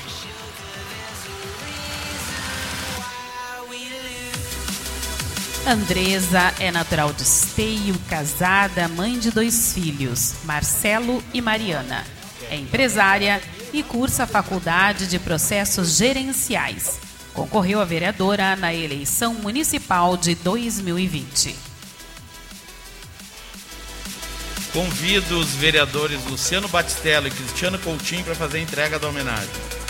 Andresa 5.66 6.52
é 6.60 6.70
natural 6.70 7.12
de 7.12 7.22
Esteio, 7.22 7.98
casada, 8.08 8.88
mãe 8.88 9.18
de 9.18 9.30
dois 9.30 9.72
filhos, 9.72 10.34
Marcelo 10.44 11.22
e 11.32 11.40
Mariana. 11.40 12.04
É 12.50 12.56
empresária 12.56 13.40
e 13.72 13.82
cursa 13.82 14.24
a 14.24 14.26
faculdade 14.26 15.06
de 15.06 15.18
processos 15.18 15.96
gerenciais 15.96 17.00
Concorreu 17.32 17.80
a 17.80 17.84
vereadora 17.84 18.54
na 18.56 18.74
eleição 18.74 19.34
municipal 19.34 20.16
de 20.16 20.34
2020. 20.34 21.56
Convido 24.72 25.38
os 25.38 25.50
vereadores 25.52 26.22
Luciano 26.26 26.68
Batistello 26.68 27.28
e 27.28 27.30
Cristiano 27.30 27.78
Coutinho 27.78 28.24
para 28.24 28.34
fazer 28.34 28.58
a 28.58 28.60
entrega 28.60 28.98
da 28.98 29.08
homenagem. 29.08 29.81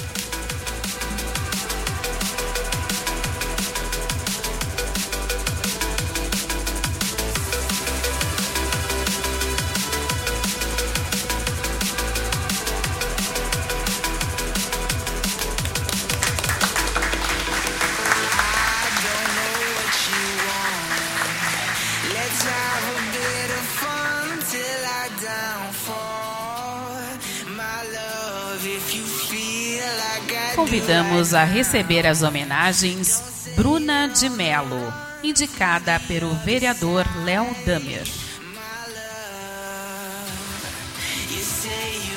Convidamos 31.23 31.35
a 31.35 31.45
receber 31.45 32.07
as 32.07 32.23
homenagens 32.23 33.53
Bruna 33.55 34.09
de 34.09 34.29
Melo, 34.29 34.93
indicada 35.23 36.01
pelo 36.01 36.35
vereador 36.37 37.07
Léo 37.25 37.55
Damer. 37.65 38.05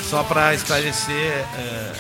Só 0.10 0.24
para 0.24 0.56
esclarecer, 0.56 1.46
é, 1.58 1.94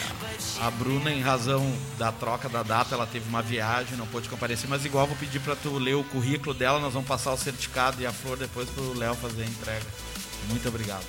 a 0.61 0.71
Bruna, 0.71 1.11
em 1.11 1.21
razão 1.21 1.71
da 1.97 2.11
troca 2.11 2.49
da 2.49 2.63
data, 2.63 2.95
ela 2.95 3.05
teve 3.05 3.27
uma 3.29 3.41
viagem, 3.41 3.97
não 3.97 4.07
pôde 4.07 4.27
comparecer, 4.27 4.67
mas 4.69 4.83
igual 4.83 5.05
vou 5.05 5.15
pedir 5.17 5.39
para 5.39 5.55
tu 5.55 5.77
ler 5.77 5.95
o 5.95 6.03
currículo 6.03 6.53
dela, 6.53 6.79
nós 6.79 6.93
vamos 6.93 7.07
passar 7.07 7.33
o 7.33 7.37
certificado 7.37 8.01
e 8.01 8.05
a 8.05 8.11
flor 8.11 8.37
depois 8.37 8.67
para 8.69 8.83
o 8.83 8.97
Léo 8.97 9.15
fazer 9.15 9.43
a 9.43 9.45
entrega. 9.45 9.85
Muito 10.49 10.67
obrigado. 10.67 11.05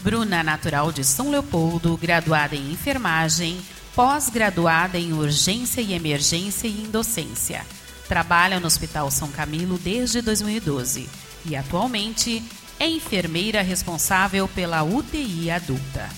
Bruna, 0.00 0.42
natural 0.42 0.90
de 0.92 1.04
São 1.04 1.30
Leopoldo, 1.30 1.96
graduada 1.96 2.56
em 2.56 2.72
enfermagem, 2.72 3.60
pós-graduada 3.94 4.98
em 4.98 5.12
urgência 5.12 5.80
e 5.80 5.92
emergência 5.92 6.68
e 6.68 6.82
em 6.82 6.90
docência. 6.90 7.64
Trabalha 8.08 8.58
no 8.58 8.66
Hospital 8.66 9.10
São 9.10 9.28
Camilo 9.28 9.78
desde 9.78 10.20
2012 10.20 11.08
e 11.44 11.56
atualmente 11.56 12.42
é 12.78 12.88
enfermeira 12.88 13.62
responsável 13.62 14.48
pela 14.48 14.82
UTI 14.82 15.50
adulta. 15.50 16.08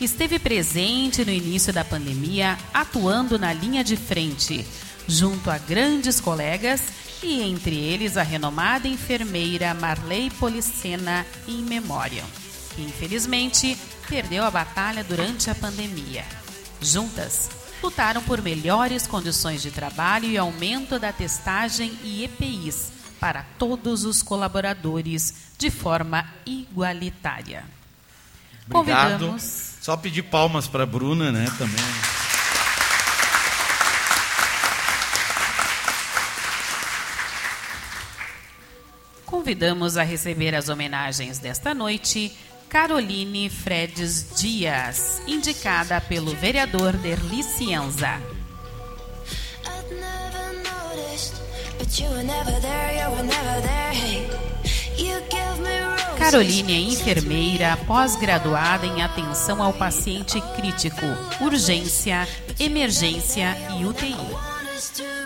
Esteve 0.00 0.38
presente 0.38 1.24
no 1.24 1.32
início 1.32 1.72
da 1.72 1.84
pandemia, 1.84 2.56
atuando 2.72 3.38
na 3.38 3.52
linha 3.52 3.84
de 3.84 3.96
frente, 3.96 4.66
junto 5.06 5.50
a 5.50 5.58
grandes 5.58 6.20
colegas 6.20 6.82
e 7.22 7.42
entre 7.42 7.76
eles 7.76 8.16
a 8.16 8.22
renomada 8.22 8.88
enfermeira 8.88 9.74
Marley 9.74 10.30
Policena 10.30 11.26
em 11.46 11.62
memória, 11.62 12.24
infelizmente 12.78 13.76
perdeu 14.08 14.44
a 14.44 14.50
batalha 14.50 15.04
durante 15.04 15.50
a 15.50 15.54
pandemia. 15.54 16.24
Juntas, 16.80 17.50
lutaram 17.82 18.22
por 18.22 18.40
melhores 18.40 19.06
condições 19.06 19.60
de 19.60 19.70
trabalho 19.70 20.26
e 20.26 20.38
aumento 20.38 20.98
da 20.98 21.12
testagem 21.12 21.98
e 22.02 22.24
EPIs 22.24 22.92
para 23.20 23.42
todos 23.58 24.04
os 24.04 24.22
colaboradores 24.22 25.34
de 25.58 25.70
forma 25.70 26.26
igualitária. 26.46 27.64
Obrigado. 28.70 29.10
Convidamos... 29.10 29.70
Só 29.80 29.96
pedir 29.96 30.22
palmas 30.22 30.66
para 30.66 30.82
a 30.82 30.86
Bruna, 30.86 31.32
né, 31.32 31.46
também. 31.58 31.84
Convidamos 39.24 39.96
a 39.96 40.02
receber 40.02 40.54
as 40.54 40.68
homenagens 40.68 41.38
desta 41.38 41.72
noite 41.72 42.36
Caroline 42.70 43.50
Fredes 43.50 44.40
Dias, 44.40 45.20
indicada 45.26 46.00
pelo 46.00 46.32
vereador 46.36 46.92
Derli 46.92 47.42
Cienza. 47.42 48.22
Caroline 56.16 56.72
é 56.72 56.78
enfermeira 56.78 57.76
pós-graduada 57.88 58.86
em 58.86 59.02
atenção 59.02 59.60
ao 59.60 59.72
paciente 59.72 60.40
crítico, 60.54 61.06
urgência, 61.40 62.28
emergência 62.60 63.56
e 63.80 63.84
UTI. 63.84 64.14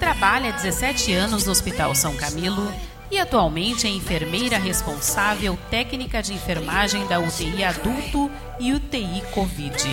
Trabalha 0.01 0.49
há 0.49 0.53
17 0.53 1.12
anos 1.12 1.45
no 1.45 1.53
Hospital 1.53 1.95
São 1.95 2.16
Camilo 2.16 2.72
e 3.15 3.19
atualmente 3.21 3.87
é 3.87 3.91
enfermeira 3.91 4.59
responsável 4.59 5.57
técnica 5.71 6.21
de 6.21 6.33
enfermagem 6.33 7.07
da 7.07 7.21
UTI 7.21 7.62
adulto 7.62 8.29
e 8.59 8.73
UTI 8.73 9.23
Covid. 9.31 9.85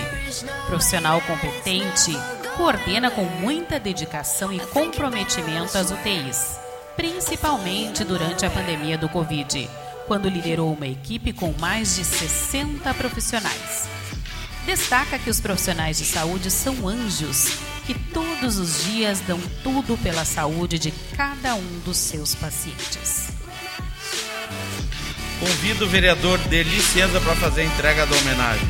Profissional 0.66 1.22
competente, 1.22 2.14
coordena 2.58 3.12
com 3.12 3.22
muita 3.22 3.80
dedicação 3.80 4.52
e 4.52 4.60
comprometimento 4.60 5.78
as 5.78 5.92
UTIs, 5.92 6.60
principalmente 6.96 8.04
durante 8.04 8.44
a 8.44 8.50
pandemia 8.50 8.98
do 8.98 9.08
Covid, 9.08 9.70
quando 10.08 10.28
liderou 10.28 10.74
uma 10.74 10.88
equipe 10.88 11.32
com 11.32 11.54
mais 11.60 11.96
de 11.98 12.04
60 12.04 12.92
profissionais. 12.96 13.91
Destaca 14.66 15.18
que 15.18 15.30
os 15.30 15.40
profissionais 15.40 15.98
de 15.98 16.06
saúde 16.06 16.52
são 16.52 16.88
anjos 16.88 17.58
que 17.86 17.94
todos 17.94 18.58
os 18.58 18.84
dias 18.84 19.20
dão 19.22 19.40
tudo 19.64 19.98
pela 19.98 20.24
saúde 20.24 20.78
de 20.78 20.92
cada 21.16 21.56
um 21.56 21.80
dos 21.84 21.98
seus 21.98 22.36
pacientes. 22.36 23.30
Convido 25.40 25.86
o 25.86 25.90
vereador 25.90 26.38
Deli 26.50 26.80
para 27.24 27.36
fazer 27.36 27.62
a 27.62 27.66
entrega 27.66 28.06
da 28.06 28.16
homenagem. 28.16 28.68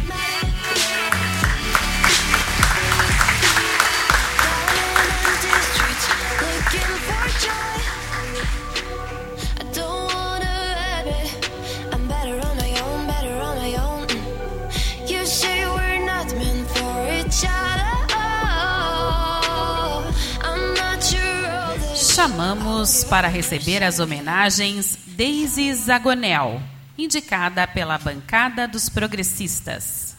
Chamamos 22.21 23.03
para 23.03 23.27
receber 23.27 23.81
as 23.81 23.99
homenagens 23.99 24.95
Daisy 25.07 25.73
Zagonel, 25.73 26.61
indicada 26.95 27.65
pela 27.65 27.97
bancada 27.97 28.67
dos 28.67 28.89
progressistas. 28.89 30.15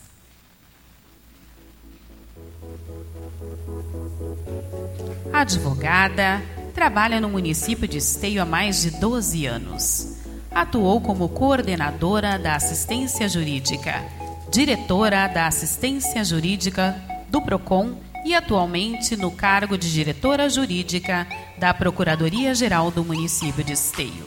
Advogada, 5.33 6.43
trabalha 6.75 7.21
no 7.21 7.29
município 7.29 7.87
de 7.87 7.99
Esteio 7.99 8.43
há 8.43 8.45
mais 8.45 8.83
de 8.83 8.91
12 8.99 9.47
anos. 9.47 10.17
Atuou 10.51 11.01
como 11.01 11.29
coordenadora 11.29 12.37
da 12.37 12.57
assistência 12.57 13.29
jurídica, 13.29 14.03
diretora 14.51 15.29
da 15.29 15.47
assistência 15.47 16.25
jurídica 16.25 17.01
do 17.31 17.41
PROCON 17.41 17.95
e 18.25 18.35
atualmente 18.35 19.17
no 19.17 19.31
cargo 19.31 19.77
de 19.77 19.93
diretora 19.93 20.49
jurídica 20.49 21.27
da 21.59 21.75
Procuradoria-Geral 21.75 22.91
do 22.91 23.05
município 23.05 23.65
de 23.65 23.73
Esteio. 23.73 24.27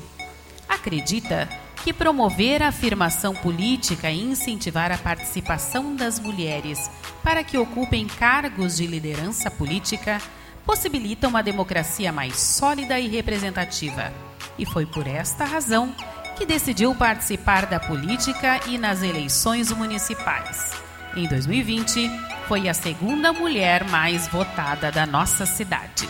Acredita 0.67 1.47
que 1.83 1.93
promover 1.93 2.63
a 2.63 2.69
afirmação 2.69 3.35
política 3.35 4.09
e 4.09 4.19
incentivar 4.19 4.91
a 4.91 4.97
participação 4.97 5.95
das 5.95 6.19
mulheres 6.19 6.89
para 7.23 7.43
que 7.43 7.57
ocupem 7.57 8.07
cargos 8.07 8.77
de 8.77 8.87
liderança 8.87 9.51
política 9.51 10.19
possibilita 10.65 11.27
uma 11.27 11.43
democracia 11.43 12.11
mais 12.11 12.39
sólida 12.39 12.99
e 12.99 13.07
representativa. 13.07 14.11
E 14.57 14.65
foi 14.65 14.85
por 14.85 15.05
esta 15.05 15.45
razão 15.45 15.93
que 16.35 16.45
decidiu 16.45 16.93
participar 16.95 17.65
da 17.67 17.79
política 17.79 18.59
e 18.67 18.77
nas 18.77 19.03
eleições 19.03 19.71
municipais. 19.71 20.84
Em 21.15 21.27
2020, 21.27 22.11
foi 22.45 22.67
a 22.67 22.73
segunda 22.73 23.31
mulher 23.31 23.85
mais 23.85 24.27
votada 24.27 24.91
da 24.91 25.05
nossa 25.05 25.45
cidade. 25.45 26.09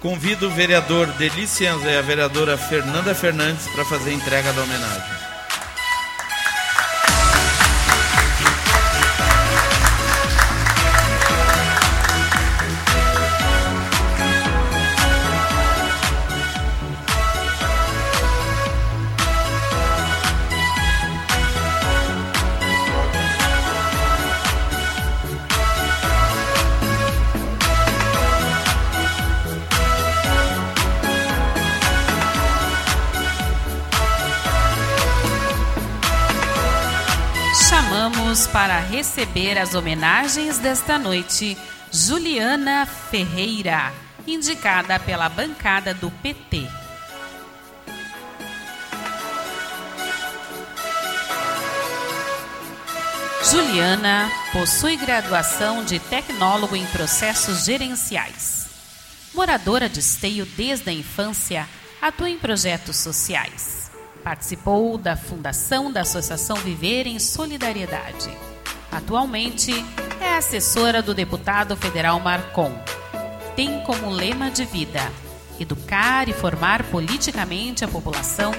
Convido 0.00 0.48
o 0.48 0.50
vereador 0.50 1.06
Delicienza 1.12 1.88
e 1.88 1.96
a 1.96 2.02
vereadora 2.02 2.58
Fernanda 2.58 3.14
Fernandes 3.14 3.68
para 3.68 3.84
fazer 3.84 4.10
a 4.10 4.14
entrega 4.14 4.52
da 4.52 4.62
homenagem. 4.62 5.19
Para 38.52 38.80
receber 38.80 39.58
as 39.58 39.74
homenagens 39.74 40.58
desta 40.58 40.98
noite 40.98 41.56
Juliana 41.92 42.84
Ferreira, 42.84 43.92
indicada 44.26 44.98
pela 44.98 45.28
bancada 45.28 45.94
do 45.94 46.10
PT. 46.10 46.66
Juliana 53.50 54.30
possui 54.52 54.96
graduação 54.96 55.84
de 55.84 55.98
tecnólogo 55.98 56.74
em 56.74 56.86
processos 56.86 57.64
gerenciais. 57.64 58.68
Moradora 59.32 59.88
de 59.88 60.00
Esteio 60.00 60.44
desde 60.44 60.90
a 60.90 60.92
infância, 60.92 61.68
atua 62.02 62.28
em 62.28 62.38
projetos 62.38 62.96
sociais. 62.96 63.79
Participou 64.22 64.98
da 64.98 65.16
fundação 65.16 65.90
da 65.90 66.02
Associação 66.02 66.56
Viver 66.56 67.06
em 67.06 67.18
Solidariedade. 67.18 68.30
Atualmente 68.92 69.72
é 70.20 70.36
assessora 70.36 71.00
do 71.00 71.14
deputado 71.14 71.76
federal 71.76 72.20
Marcon. 72.20 72.72
Tem 73.56 73.80
como 73.80 74.10
lema 74.10 74.50
de 74.50 74.64
vida 74.64 75.00
educar 75.58 76.28
e 76.28 76.32
formar 76.32 76.82
politicamente 76.84 77.84
a 77.84 77.88
população 77.88 78.52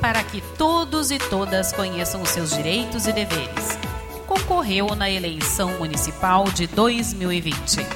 para 0.00 0.22
que 0.22 0.40
todos 0.58 1.10
e 1.10 1.18
todas 1.18 1.72
conheçam 1.72 2.22
os 2.22 2.30
seus 2.30 2.50
direitos 2.50 3.06
e 3.06 3.12
deveres. 3.12 3.78
Concorreu 4.26 4.94
na 4.94 5.08
eleição 5.10 5.78
municipal 5.78 6.44
de 6.44 6.66
2020. 6.66 7.86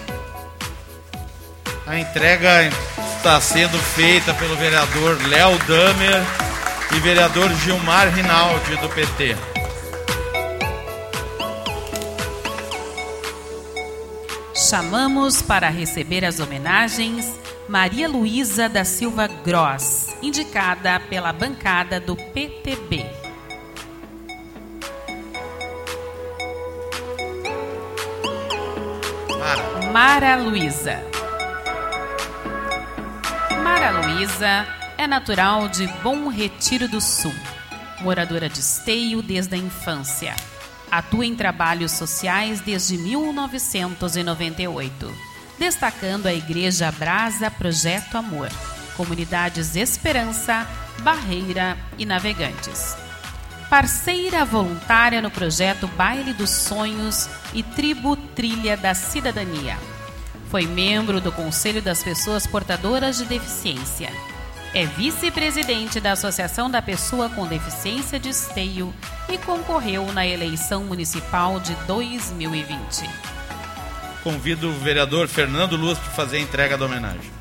A 1.87 1.99
entrega 1.99 2.69
está 3.17 3.41
sendo 3.41 3.77
feita 3.79 4.33
pelo 4.35 4.57
vereador 4.57 5.19
Léo 5.27 5.59
Damer 5.67 6.50
e 6.93 6.99
vereador 6.99 7.49
Gilmar 7.55 8.09
Rinaldi, 8.09 8.77
do 8.77 8.89
PT. 8.89 9.37
Chamamos 14.55 15.41
para 15.41 15.69
receber 15.69 16.25
as 16.25 16.41
homenagens 16.41 17.39
Maria 17.69 18.09
Luísa 18.09 18.69
da 18.69 18.85
Silva 18.85 19.29
Gross, 19.29 20.09
indicada 20.21 20.99
pela 20.99 21.33
bancada 21.33 22.01
do 22.01 22.17
PTB. 22.17 23.07
Mara. 29.39 29.93
Mara 29.93 30.37
Luísa. 30.37 31.05
Mara 33.63 33.91
Luísa 33.91 34.80
é 35.01 35.07
natural 35.07 35.67
de 35.67 35.87
Bom 36.03 36.29
Retiro 36.29 36.87
do 36.87 37.01
Sul, 37.01 37.33
moradora 38.03 38.51
de 38.51 38.61
Esteio 38.61 39.23
desde 39.23 39.55
a 39.55 39.59
infância. 39.59 40.37
Atua 40.91 41.25
em 41.25 41.35
trabalhos 41.35 41.93
sociais 41.93 42.61
desde 42.61 42.99
1998, 42.99 45.11
destacando 45.59 46.27
a 46.27 46.35
Igreja 46.35 46.93
Brasa 46.93 47.51
Projeto 47.51 48.17
Amor, 48.17 48.51
Comunidades 48.95 49.75
Esperança, 49.75 50.69
Barreira 50.99 51.79
e 51.97 52.05
Navegantes. 52.05 52.95
Parceira 53.71 54.45
voluntária 54.45 55.23
no 55.23 55.31
projeto 55.31 55.89
Baile 55.89 56.35
dos 56.35 56.51
Sonhos 56.51 57.27
e 57.55 57.63
Tribo 57.63 58.17
Trilha 58.17 58.77
da 58.77 58.95
Cidadania. 58.95 59.79
Foi 60.51 60.67
membro 60.67 61.23
do 61.23 61.33
Conselho 61.33 61.81
das 61.81 62.03
Pessoas 62.03 62.47
Portadoras 62.47 63.17
de 63.17 63.25
Deficiência. 63.25 64.13
É 64.73 64.87
vice-presidente 64.87 65.99
da 65.99 66.13
Associação 66.13 66.71
da 66.71 66.81
Pessoa 66.81 67.29
com 67.29 67.45
Deficiência 67.45 68.21
de 68.21 68.29
Esteio 68.29 68.95
e 69.29 69.37
concorreu 69.37 70.13
na 70.13 70.25
eleição 70.25 70.85
municipal 70.85 71.59
de 71.59 71.75
2020. 71.89 73.11
Convido 74.23 74.69
o 74.69 74.73
vereador 74.79 75.27
Fernando 75.27 75.77
Luz 75.77 75.99
para 75.99 76.11
fazer 76.13 76.37
a 76.37 76.41
entrega 76.41 76.79
da 76.79 76.85
homenagem. 76.85 77.41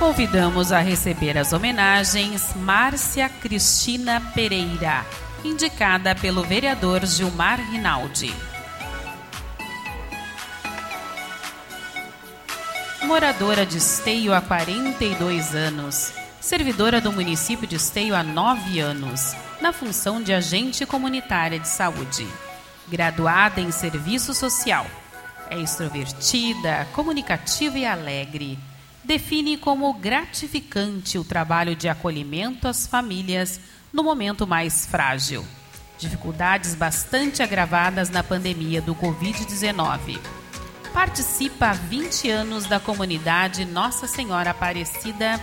Convidamos 0.00 0.72
a 0.72 0.80
receber 0.80 1.38
as 1.38 1.52
homenagens 1.52 2.54
Márcia 2.56 3.28
Cristina 3.28 4.20
Pereira, 4.34 5.04
indicada 5.44 6.14
pelo 6.14 6.42
vereador 6.42 7.04
Gilmar 7.06 7.60
Rinaldi. 7.70 8.34
Moradora 13.04 13.64
de 13.64 13.78
Esteio 13.78 14.34
há 14.34 14.40
42 14.40 15.54
anos, 15.54 16.12
servidora 16.40 17.00
do 17.00 17.12
município 17.12 17.66
de 17.66 17.76
Esteio 17.76 18.14
há 18.14 18.22
9 18.22 18.80
anos, 18.80 19.34
na 19.60 19.72
função 19.72 20.22
de 20.22 20.32
agente 20.32 20.84
comunitária 20.84 21.58
de 21.58 21.68
saúde. 21.68 22.26
Graduada 22.88 23.60
em 23.60 23.70
serviço 23.70 24.34
social. 24.34 24.86
É 25.48 25.58
extrovertida, 25.58 26.86
comunicativa 26.92 27.78
e 27.78 27.86
alegre. 27.86 28.58
Define 29.04 29.56
como 29.56 29.94
gratificante 29.94 31.16
o 31.16 31.24
trabalho 31.24 31.74
de 31.74 31.88
acolhimento 31.88 32.68
às 32.68 32.86
famílias 32.86 33.58
no 33.92 34.02
momento 34.02 34.46
mais 34.46 34.86
frágil. 34.86 35.44
Dificuldades 35.98 36.74
bastante 36.74 37.42
agravadas 37.42 38.08
na 38.10 38.22
pandemia 38.22 38.80
do 38.80 38.94
Covid-19. 38.94 40.18
Participa 40.92 41.70
há 41.70 41.72
20 41.72 42.30
anos 42.30 42.66
da 42.66 42.78
comunidade 42.78 43.64
Nossa 43.64 44.06
Senhora 44.06 44.50
Aparecida 44.50 45.40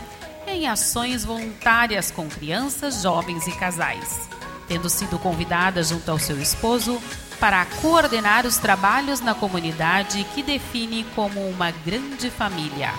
em 0.48 0.68
ações 0.68 1.26
voluntárias 1.26 2.12
com 2.12 2.28
crianças, 2.30 3.02
jovens 3.02 3.48
e 3.48 3.52
casais, 3.52 4.30
tendo 4.68 4.90
sido 4.90 5.18
convidada 5.20 5.84
junto 5.84 6.10
ao 6.10 6.20
seu 6.20 6.40
esposo 6.42 7.02
para 7.40 7.66
coordenar 7.82 8.46
os 8.46 8.58
trabalhos 8.58 9.20
na 9.20 9.36
comunidade 9.36 10.24
que 10.34 10.42
define 10.42 11.04
como 11.16 11.48
uma 11.50 11.72
grande 11.72 12.30
família, 12.30 12.94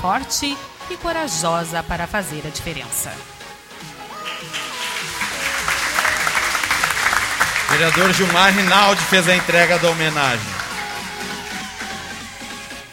forte 0.00 0.56
e 0.90 0.96
corajosa 0.96 1.82
para 1.82 2.06
fazer 2.06 2.46
a 2.46 2.50
diferença. 2.50 3.33
Vereador 7.74 8.12
Gilmar 8.14 8.54
Rinaldi 8.54 9.02
fez 9.02 9.28
a 9.28 9.34
entrega 9.34 9.76
da 9.80 9.90
homenagem. 9.90 10.46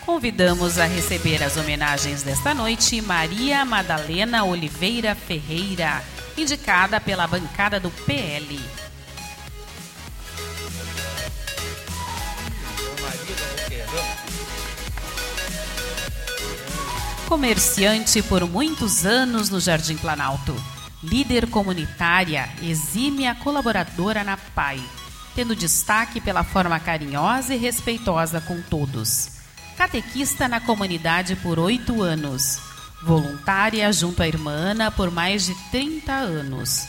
Convidamos 0.03 0.79
a 0.79 0.85
receber 0.85 1.43
as 1.43 1.55
homenagens 1.55 2.23
desta 2.23 2.55
noite 2.55 2.99
Maria 2.99 3.63
Madalena 3.63 4.43
Oliveira 4.43 5.13
Ferreira, 5.13 6.03
indicada 6.35 6.99
pela 6.99 7.27
bancada 7.27 7.79
do 7.79 7.91
PL. 7.91 8.59
Comerciante 17.27 18.23
por 18.23 18.49
muitos 18.49 19.05
anos 19.05 19.51
no 19.51 19.59
Jardim 19.59 19.97
Planalto, 19.97 20.55
líder 21.03 21.47
comunitária, 21.47 22.47
exímia 22.61 23.33
colaboradora 23.33 24.23
na 24.23 24.37
PAI, 24.37 24.81
tendo 25.35 25.55
destaque 25.55 26.21
pela 26.21 26.43
forma 26.43 26.79
carinhosa 26.79 27.55
e 27.55 27.57
respeitosa 27.57 28.39
com 28.39 28.61
todos. 28.61 29.31
Catequista 29.75 30.47
na 30.47 30.61
comunidade 30.61 31.35
por 31.37 31.57
oito 31.57 32.03
anos, 32.03 32.59
voluntária 33.03 33.91
junto 33.91 34.21
à 34.21 34.27
irmã 34.27 34.51
Ana 34.51 34.91
por 34.91 35.09
mais 35.09 35.45
de 35.45 35.55
30 35.71 36.11
anos, 36.11 36.87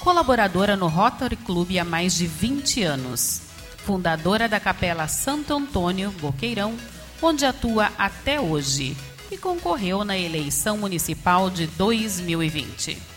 colaboradora 0.00 0.76
no 0.76 0.88
Rotary 0.88 1.36
Club 1.36 1.78
há 1.78 1.84
mais 1.84 2.14
de 2.14 2.26
20 2.26 2.82
anos, 2.82 3.42
fundadora 3.84 4.48
da 4.48 4.58
Capela 4.58 5.06
Santo 5.06 5.54
Antônio, 5.54 6.10
Boqueirão, 6.20 6.74
onde 7.20 7.44
atua 7.44 7.92
até 7.96 8.40
hoje 8.40 8.96
e 9.30 9.38
concorreu 9.38 10.04
na 10.04 10.18
eleição 10.18 10.76
municipal 10.76 11.48
de 11.48 11.68
2020. 11.68 13.11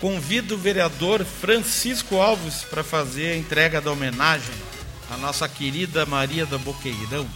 Convido 0.00 0.54
o 0.54 0.58
vereador 0.58 1.24
Francisco 1.24 2.16
Alves 2.16 2.64
para 2.64 2.84
fazer 2.84 3.32
a 3.32 3.36
entrega 3.36 3.80
da 3.80 3.90
homenagem 3.90 4.54
à 5.10 5.16
nossa 5.16 5.48
querida 5.48 6.04
Maria 6.04 6.44
da 6.44 6.58
Boqueirão. 6.58 7.26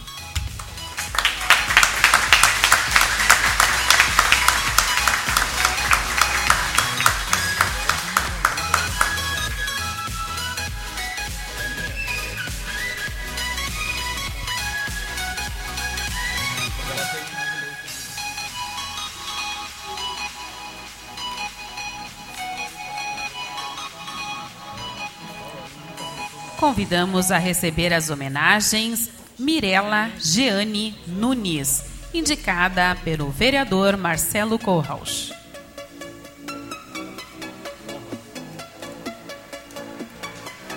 Convidamos 26.61 27.31
a 27.31 27.39
receber 27.39 27.91
as 27.91 28.11
homenagens 28.11 29.09
Mirela 29.39 30.11
Jeane 30.19 30.95
Nunes, 31.07 31.83
indicada 32.13 32.95
pelo 33.03 33.31
vereador 33.31 33.97
Marcelo 33.97 34.59
Kohlhaus. 34.59 35.33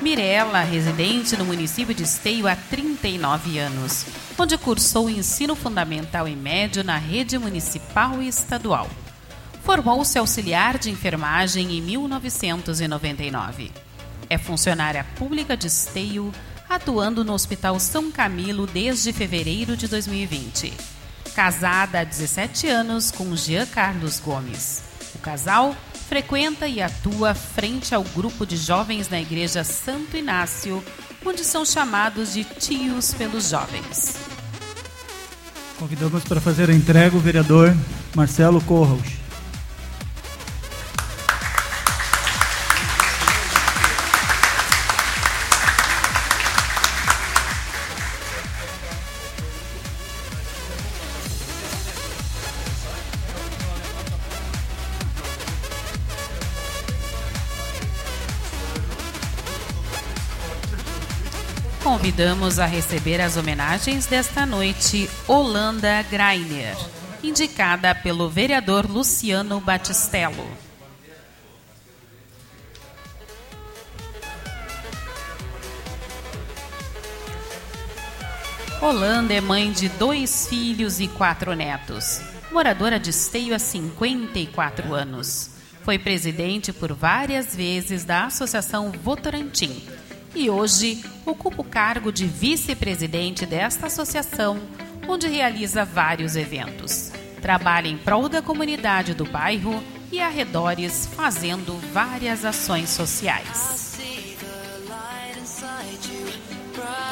Mirela, 0.01 0.62
residente 0.62 1.37
no 1.37 1.45
município 1.45 1.95
de 1.95 2.05
Esteio 2.05 2.49
há 2.49 2.57
39 2.57 3.59
anos, 3.59 4.07
onde 4.39 4.57
cursou 4.57 5.05
o 5.05 5.11
ensino 5.11 5.55
fundamental 5.55 6.26
e 6.26 6.35
médio 6.35 6.82
na 6.82 6.97
rede 6.97 7.39
municipal 7.39 8.22
e 8.22 8.28
estadual. 8.28 8.89
Formou-se 9.62 10.18
auxiliar 10.18 10.78
de 10.78 10.91
enfermagem 10.91 11.76
em 11.76 11.82
1999. 11.82 13.84
É 14.35 14.39
funcionária 14.39 15.07
pública 15.16 15.57
de 15.57 15.68
Esteio, 15.68 16.32
atuando 16.68 17.22
no 17.22 17.32
Hospital 17.32 17.78
São 17.78 18.11
Camilo 18.11 18.66
desde 18.66 19.12
fevereiro 19.12 19.76
de 19.76 19.87
2020. 19.87 20.72
Casada 21.37 22.01
há 22.01 22.05
17 22.05 22.66
anos 22.66 23.12
com 23.12 23.37
Jean 23.37 23.64
Carlos 23.64 24.18
Gomes. 24.18 24.82
O 25.14 25.20
casal 25.20 25.76
frequenta 26.09 26.66
e 26.66 26.82
atua 26.82 27.32
frente 27.32 27.95
ao 27.95 28.03
grupo 28.03 28.45
de 28.45 28.57
jovens 28.57 29.09
na 29.09 29.20
Igreja 29.20 29.62
Santo 29.62 30.16
Inácio, 30.16 30.82
onde 31.24 31.45
são 31.45 31.64
chamados 31.64 32.35
de 32.35 32.43
tios 32.43 33.14
pelos 33.14 33.51
jovens. 33.51 34.16
Convidamos 35.78 36.24
para 36.24 36.41
fazer 36.41 36.70
a 36.70 36.74
entrega 36.74 37.16
o 37.16 37.20
vereador 37.20 37.72
Marcelo 38.16 38.61
Corros. 38.62 39.24
Convidamos 62.15 62.61
a 62.61 62.67
receber 62.67 63.21
as 63.21 63.37
homenagens 63.37 64.07
desta 64.07 64.47
noite 64.47 65.11
Holanda 65.27 66.01
Greiner, 66.09 66.77
indicada 67.25 67.93
pelo 67.93 68.31
vereador 68.31 68.89
Luciano 68.89 69.61
Batistello. 69.61 70.47
Holanda 78.81 79.35
é 79.35 79.41
mãe 79.41 79.73
de 79.73 79.89
dois 79.89 80.47
filhos 80.47 81.01
e 81.01 81.09
quatro 81.09 81.53
netos. 81.55 82.21
Moradora 82.53 83.01
de 83.01 83.11
Esteio 83.11 83.57
há 83.57 83.59
54 83.59 84.95
anos. 84.95 85.51
Foi 85.83 85.99
presidente 85.99 86.73
por 86.73 86.93
várias 86.93 87.57
vezes 87.57 88.05
da 88.05 88.27
Associação 88.27 88.93
Votorantim 88.93 89.83
e 90.35 90.51
hoje 90.51 91.05
ocupa 91.24 91.62
o 91.62 91.64
cargo 91.64 92.12
de 92.12 92.26
vice-presidente 92.26 93.47
desta 93.47 93.87
associação, 93.87 94.61
onde 95.09 95.28
realiza 95.28 95.85
vários 95.85 96.37
eventos. 96.37 97.12
Trabalha 97.41 97.89
em 97.89 97.97
prol 97.97 98.28
da 98.28 98.43
comunidade 98.43 99.14
do 99.14 99.24
bairro 99.24 99.82
e 100.11 100.20
arredores, 100.20 101.09
fazendo 101.14 101.78
várias 101.93 102.45
ações 102.45 102.91
sociais. 102.91 103.99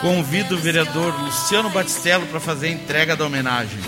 Convido 0.00 0.56
o 0.56 0.58
vereador 0.58 1.14
Luciano 1.22 1.70
Batistello 1.70 2.26
para 2.26 2.40
fazer 2.40 2.68
a 2.68 2.70
entrega 2.70 3.16
da 3.16 3.24
homenagem. 3.24 3.80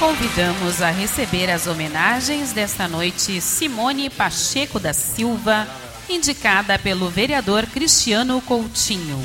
Convidamos 0.00 0.80
a 0.80 0.90
receber 0.90 1.50
as 1.50 1.66
homenagens 1.66 2.54
desta 2.54 2.88
noite 2.88 3.38
Simone 3.38 4.08
Pacheco 4.08 4.80
da 4.80 4.94
Silva, 4.94 5.68
indicada 6.08 6.78
pelo 6.78 7.10
vereador 7.10 7.66
Cristiano 7.66 8.40
Coutinho. 8.40 9.22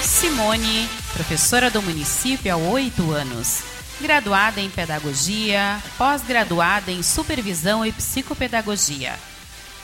Simone, 0.00 0.88
professora 1.12 1.70
do 1.70 1.82
município 1.82 2.54
há 2.54 2.56
oito 2.56 3.10
anos, 3.10 3.62
graduada 4.00 4.60
em 4.60 4.70
pedagogia, 4.70 5.82
pós-graduada 5.98 6.92
em 6.92 7.02
supervisão 7.02 7.84
e 7.84 7.90
psicopedagogia. 7.90 9.18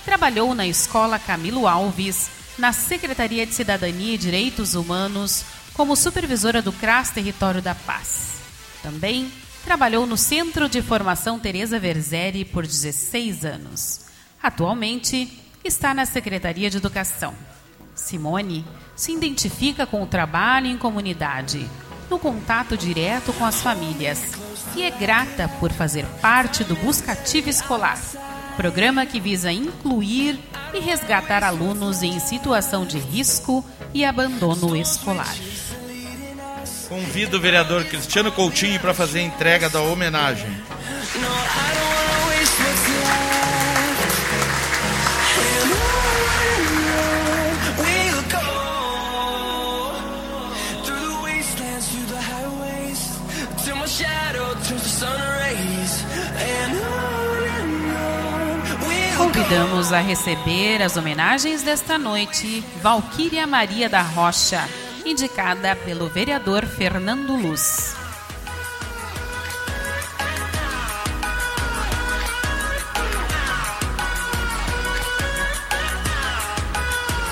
Trabalhou 0.04 0.54
na 0.54 0.68
Escola 0.68 1.18
Camilo 1.18 1.66
Alves, 1.66 2.30
na 2.56 2.72
Secretaria 2.72 3.44
de 3.44 3.54
Cidadania 3.54 4.14
e 4.14 4.18
Direitos 4.18 4.76
Humanos, 4.76 5.44
como 5.76 5.94
supervisora 5.94 6.62
do 6.62 6.72
CRAS 6.72 7.10
Território 7.10 7.60
da 7.60 7.74
Paz. 7.74 8.36
Também 8.82 9.30
trabalhou 9.62 10.06
no 10.06 10.16
Centro 10.16 10.70
de 10.70 10.80
Formação 10.80 11.38
Teresa 11.38 11.78
Verzeri 11.78 12.46
por 12.46 12.66
16 12.66 13.44
anos. 13.44 14.06
Atualmente 14.42 15.38
está 15.62 15.92
na 15.92 16.06
Secretaria 16.06 16.70
de 16.70 16.78
Educação. 16.78 17.34
Simone 17.94 18.64
se 18.94 19.12
identifica 19.12 19.86
com 19.86 20.02
o 20.02 20.06
trabalho 20.06 20.66
em 20.66 20.78
comunidade, 20.78 21.68
no 22.08 22.18
contato 22.18 22.76
direto 22.76 23.32
com 23.34 23.44
as 23.44 23.60
famílias 23.60 24.32
e 24.74 24.82
é 24.82 24.90
grata 24.90 25.48
por 25.60 25.70
fazer 25.72 26.06
parte 26.22 26.64
do 26.64 26.74
Buscativa 26.76 27.50
Escolar, 27.50 28.00
programa 28.56 29.04
que 29.04 29.20
visa 29.20 29.52
incluir 29.52 30.38
e 30.72 30.80
resgatar 30.80 31.44
alunos 31.44 32.02
em 32.02 32.18
situação 32.18 32.86
de 32.86 32.98
risco 32.98 33.64
e 33.92 34.04
abandono 34.04 34.76
escolar. 34.76 35.34
Convido 36.88 37.36
o 37.36 37.40
vereador 37.40 37.84
Cristiano 37.84 38.30
Coutinho 38.30 38.78
para 38.78 38.94
fazer 38.94 39.18
a 39.18 39.22
entrega 39.22 39.68
da 39.68 39.80
homenagem. 39.80 40.50
Convidamos 59.16 59.92
a 59.92 60.00
receber 60.00 60.82
as 60.82 60.96
homenagens 60.96 61.62
desta 61.62 61.98
noite 61.98 62.64
Valquíria 62.82 63.46
Maria 63.46 63.88
da 63.88 64.02
Rocha, 64.02 64.68
indicada 65.06 65.76
pelo 65.76 66.08
vereador 66.08 66.66
Fernando 66.66 67.36
Luz. 67.36 67.94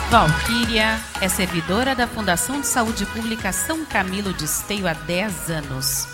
Valquíria 0.09 1.01
é 1.21 1.29
servidora 1.29 1.93
da 1.97 2.07
Fundação 2.07 2.61
de 2.61 2.69
Saúde 2.69 3.05
Pública 3.07 3.51
São 3.51 3.85
Camilo 3.85 4.33
de 4.33 4.45
Esteio 4.45 4.87
há 4.87 4.93
10 4.93 5.51
anos. 5.51 6.07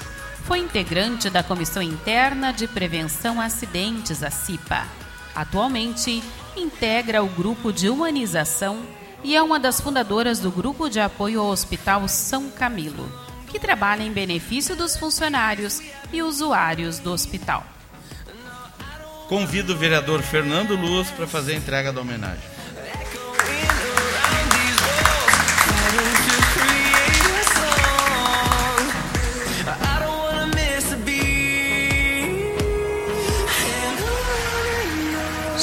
Foi 0.46 0.60
integrante 0.60 1.28
da 1.28 1.42
Comissão 1.42 1.82
Interna 1.82 2.50
de 2.52 2.66
Prevenção 2.66 3.38
a 3.38 3.44
Acidentes, 3.44 4.22
a 4.22 4.30
CIPA. 4.30 4.86
Atualmente, 5.34 6.24
integra 6.56 7.22
o 7.22 7.28
Grupo 7.28 7.70
de 7.70 7.90
Humanização 7.90 8.82
e 9.22 9.36
é 9.36 9.42
uma 9.42 9.58
das 9.58 9.80
fundadoras 9.80 10.38
do 10.38 10.50
Grupo 10.50 10.88
de 10.88 11.00
Apoio 11.00 11.40
ao 11.40 11.48
Hospital 11.48 12.08
São 12.08 12.50
Camilo, 12.50 13.10
que 13.48 13.58
trabalha 13.58 14.02
em 14.02 14.12
benefício 14.12 14.76
dos 14.76 14.96
funcionários 14.96 15.80
e 16.12 16.22
usuários 16.22 16.98
do 16.98 17.12
hospital. 17.12 17.64
Convido 19.28 19.74
o 19.74 19.76
vereador 19.76 20.22
Fernando 20.22 20.74
Luz 20.74 21.10
para 21.10 21.26
fazer 21.26 21.52
a 21.52 21.56
entrega 21.56 21.92
da 21.92 22.00
homenagem. 22.00 22.59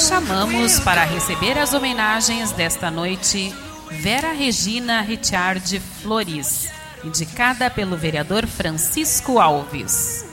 Chamamos 0.07 0.79
para 0.79 1.03
receber 1.03 1.57
as 1.57 1.73
homenagens 1.73 2.53
desta 2.53 2.89
noite 2.89 3.53
Vera 3.91 4.31
Regina 4.31 5.01
Richard 5.01 5.81
Flores, 6.01 6.69
indicada 7.03 7.69
pelo 7.69 7.97
vereador 7.97 8.47
Francisco 8.47 9.37
Alves. 9.37 10.25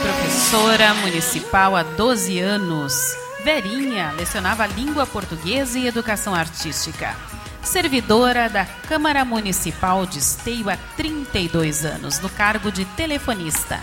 Professora 0.00 0.94
municipal 0.94 1.76
há 1.76 1.82
12 1.82 2.38
anos, 2.40 3.14
Verinha 3.44 4.12
lecionava 4.12 4.66
língua 4.66 5.06
portuguesa 5.06 5.78
e 5.78 5.86
educação 5.86 6.34
artística. 6.34 7.14
Servidora 7.64 8.48
da 8.48 8.66
Câmara 8.66 9.24
Municipal 9.24 10.06
de 10.06 10.18
Esteio 10.18 10.68
há 10.68 10.76
32 10.96 11.84
anos, 11.84 12.20
no 12.20 12.28
cargo 12.28 12.70
de 12.70 12.84
telefonista. 12.84 13.80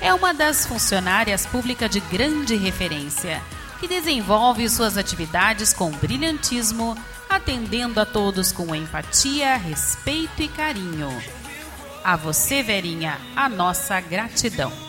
É 0.00 0.14
uma 0.14 0.32
das 0.32 0.64
funcionárias 0.64 1.44
públicas 1.44 1.90
de 1.90 2.00
grande 2.00 2.54
referência, 2.56 3.42
que 3.80 3.88
desenvolve 3.88 4.68
suas 4.68 4.96
atividades 4.96 5.72
com 5.72 5.90
brilhantismo, 5.90 6.96
atendendo 7.28 8.00
a 8.00 8.06
todos 8.06 8.52
com 8.52 8.74
empatia, 8.74 9.56
respeito 9.56 10.40
e 10.40 10.48
carinho. 10.48 11.10
A 12.04 12.16
você, 12.16 12.62
Verinha, 12.62 13.18
a 13.36 13.48
nossa 13.48 14.00
gratidão. 14.00 14.87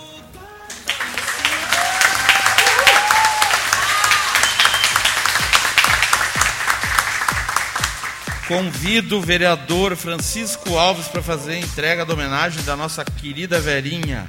Convido 8.49 9.19
o 9.19 9.21
vereador 9.21 9.95
Francisco 9.95 10.75
Alves 10.75 11.07
para 11.07 11.21
fazer 11.21 11.51
a 11.51 11.59
entrega 11.59 12.03
da 12.03 12.15
homenagem 12.15 12.63
da 12.63 12.75
nossa 12.75 13.05
querida 13.05 13.59
Verinha. 13.59 14.27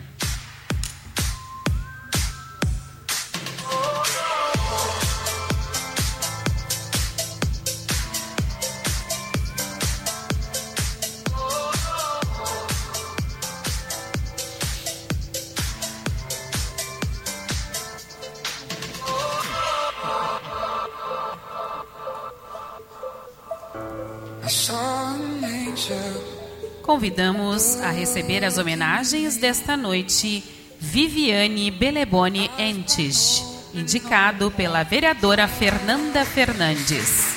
Convidamos 26.82 27.80
a 27.80 27.90
receber 27.90 28.44
as 28.44 28.58
homenagens 28.58 29.36
desta 29.36 29.76
noite 29.76 30.42
Viviane 30.80 31.70
Beleboni 31.70 32.50
Entes, 32.58 33.44
indicado 33.72 34.50
pela 34.50 34.82
vereadora 34.82 35.46
Fernanda 35.46 36.24
Fernandes. 36.24 37.36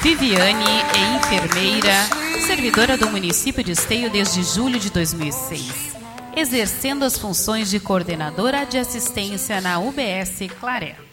Viviane 0.00 0.64
é 0.94 1.16
enfermeira, 1.16 2.46
servidora 2.46 2.96
do 2.96 3.10
município 3.10 3.64
de 3.64 3.72
Esteio 3.72 4.08
desde 4.08 4.44
julho 4.44 4.78
de 4.78 4.90
2006, 4.90 5.96
exercendo 6.36 7.04
as 7.04 7.18
funções 7.18 7.68
de 7.68 7.80
coordenadora 7.80 8.64
de 8.64 8.78
assistência 8.78 9.60
na 9.60 9.80
UBS 9.80 10.48
Claré 10.60 11.07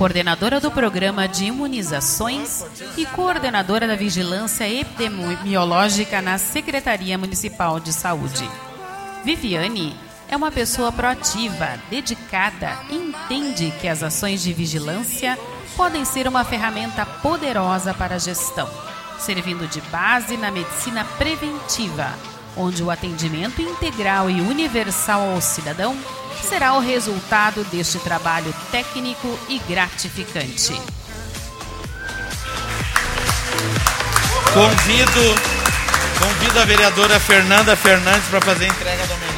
coordenadora 0.00 0.58
do 0.58 0.70
programa 0.70 1.28
de 1.28 1.44
imunizações 1.44 2.64
e 2.96 3.04
coordenadora 3.04 3.86
da 3.86 3.94
vigilância 3.94 4.66
epidemiológica 4.66 6.22
na 6.22 6.38
Secretaria 6.38 7.18
Municipal 7.18 7.78
de 7.78 7.92
Saúde. 7.92 8.48
Viviane 9.22 9.94
é 10.26 10.34
uma 10.34 10.50
pessoa 10.50 10.90
proativa, 10.90 11.78
dedicada 11.90 12.78
e 12.88 12.94
entende 12.94 13.74
que 13.78 13.86
as 13.86 14.02
ações 14.02 14.42
de 14.42 14.54
vigilância 14.54 15.38
podem 15.76 16.02
ser 16.06 16.26
uma 16.26 16.44
ferramenta 16.44 17.04
poderosa 17.04 17.92
para 17.92 18.14
a 18.14 18.18
gestão, 18.18 18.70
servindo 19.18 19.68
de 19.68 19.82
base 19.82 20.34
na 20.38 20.50
medicina 20.50 21.04
preventiva, 21.18 22.10
onde 22.56 22.82
o 22.82 22.90
atendimento 22.90 23.60
integral 23.60 24.28
e 24.28 24.40
universal 24.40 25.30
ao 25.30 25.40
cidadão 25.40 25.96
será 26.42 26.74
o 26.74 26.80
resultado 26.80 27.64
deste 27.64 27.98
trabalho 27.98 28.54
técnico 28.70 29.38
e 29.48 29.58
gratificante. 29.60 30.72
Convido, 34.52 35.34
convido 36.18 36.60
a 36.60 36.64
vereadora 36.64 37.20
Fernanda 37.20 37.76
Fernandes 37.76 38.28
para 38.28 38.40
fazer 38.40 38.64
a 38.64 38.68
entrega 38.68 39.06
da 39.06 39.29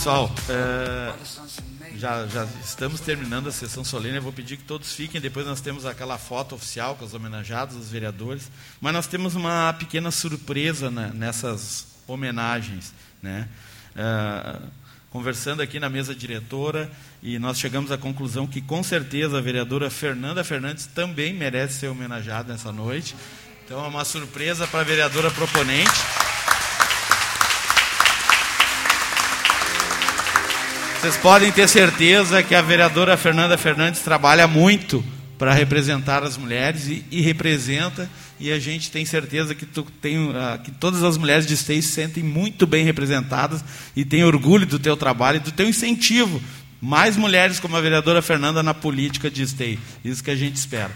Pessoal, 0.00 0.34
é, 0.48 1.12
já, 1.98 2.26
já 2.26 2.48
estamos 2.64 3.00
terminando 3.00 3.48
a 3.48 3.52
sessão 3.52 3.84
solene. 3.84 4.16
Eu 4.16 4.22
vou 4.22 4.32
pedir 4.32 4.56
que 4.56 4.64
todos 4.64 4.94
fiquem. 4.94 5.20
Depois 5.20 5.44
nós 5.44 5.60
temos 5.60 5.84
aquela 5.84 6.16
foto 6.16 6.54
oficial 6.54 6.96
com 6.96 7.04
os 7.04 7.12
homenageados, 7.12 7.76
os 7.76 7.90
vereadores. 7.90 8.50
Mas 8.80 8.94
nós 8.94 9.06
temos 9.06 9.34
uma 9.34 9.74
pequena 9.74 10.10
surpresa 10.10 10.90
nessas 10.90 11.86
homenagens. 12.08 12.94
Né? 13.22 13.46
É, 13.94 14.56
conversando 15.10 15.60
aqui 15.60 15.78
na 15.78 15.90
mesa 15.90 16.14
diretora 16.14 16.90
e 17.22 17.38
nós 17.38 17.58
chegamos 17.58 17.92
à 17.92 17.98
conclusão 17.98 18.46
que 18.46 18.62
com 18.62 18.82
certeza 18.82 19.36
a 19.36 19.42
vereadora 19.42 19.90
Fernanda 19.90 20.42
Fernandes 20.42 20.86
também 20.86 21.34
merece 21.34 21.80
ser 21.80 21.88
homenageada 21.88 22.50
nessa 22.50 22.72
noite. 22.72 23.14
Então 23.66 23.84
é 23.84 23.88
uma 23.88 24.06
surpresa 24.06 24.66
para 24.66 24.80
a 24.80 24.84
vereadora 24.84 25.30
proponente. 25.30 26.29
Vocês 31.00 31.16
podem 31.16 31.50
ter 31.50 31.66
certeza 31.66 32.42
que 32.42 32.54
a 32.54 32.60
vereadora 32.60 33.16
Fernanda 33.16 33.56
Fernandes 33.56 34.02
trabalha 34.02 34.46
muito 34.46 35.02
para 35.38 35.54
representar 35.54 36.22
as 36.22 36.36
mulheres 36.36 36.88
e, 36.88 37.02
e, 37.10 37.22
representa 37.22 38.06
e 38.38 38.52
a 38.52 38.58
gente 38.58 38.90
tem 38.90 39.06
certeza 39.06 39.54
que, 39.54 39.64
tu 39.64 39.82
tem, 39.82 40.18
uh, 40.18 40.58
que 40.62 40.70
todas 40.70 41.02
as 41.02 41.16
mulheres 41.16 41.46
de 41.46 41.54
Esteio 41.54 41.82
se 41.82 41.88
sentem 41.88 42.22
muito 42.22 42.66
bem 42.66 42.84
representadas 42.84 43.64
e 43.96 44.04
têm 44.04 44.24
orgulho 44.24 44.66
do 44.66 44.78
teu 44.78 44.94
trabalho 44.94 45.36
e 45.36 45.40
do 45.40 45.50
teu 45.50 45.66
incentivo. 45.66 46.38
Mais 46.82 47.16
mulheres 47.16 47.58
como 47.58 47.78
a 47.78 47.80
vereadora 47.80 48.20
Fernanda 48.20 48.62
na 48.62 48.74
política 48.74 49.30
de 49.30 49.42
Esteio. 49.42 49.78
Isso 50.04 50.22
que 50.22 50.30
a 50.30 50.36
gente 50.36 50.56
espera. 50.56 50.94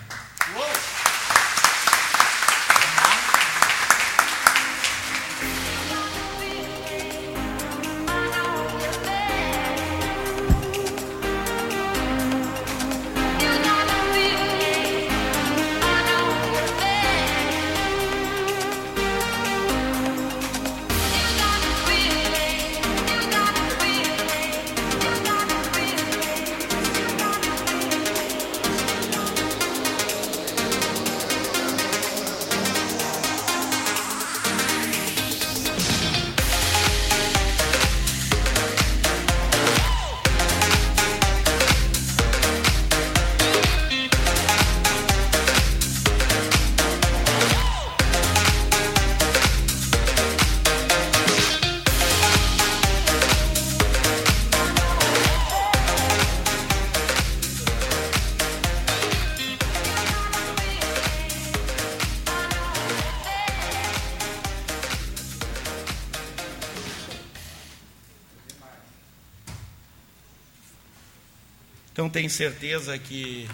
Tenho 72.24 72.32
certeza 72.32 72.98
que 72.98 73.46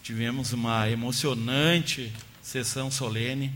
tivemos 0.00 0.52
uma 0.52 0.88
emocionante 0.88 2.12
sessão 2.40 2.88
solene. 2.88 3.52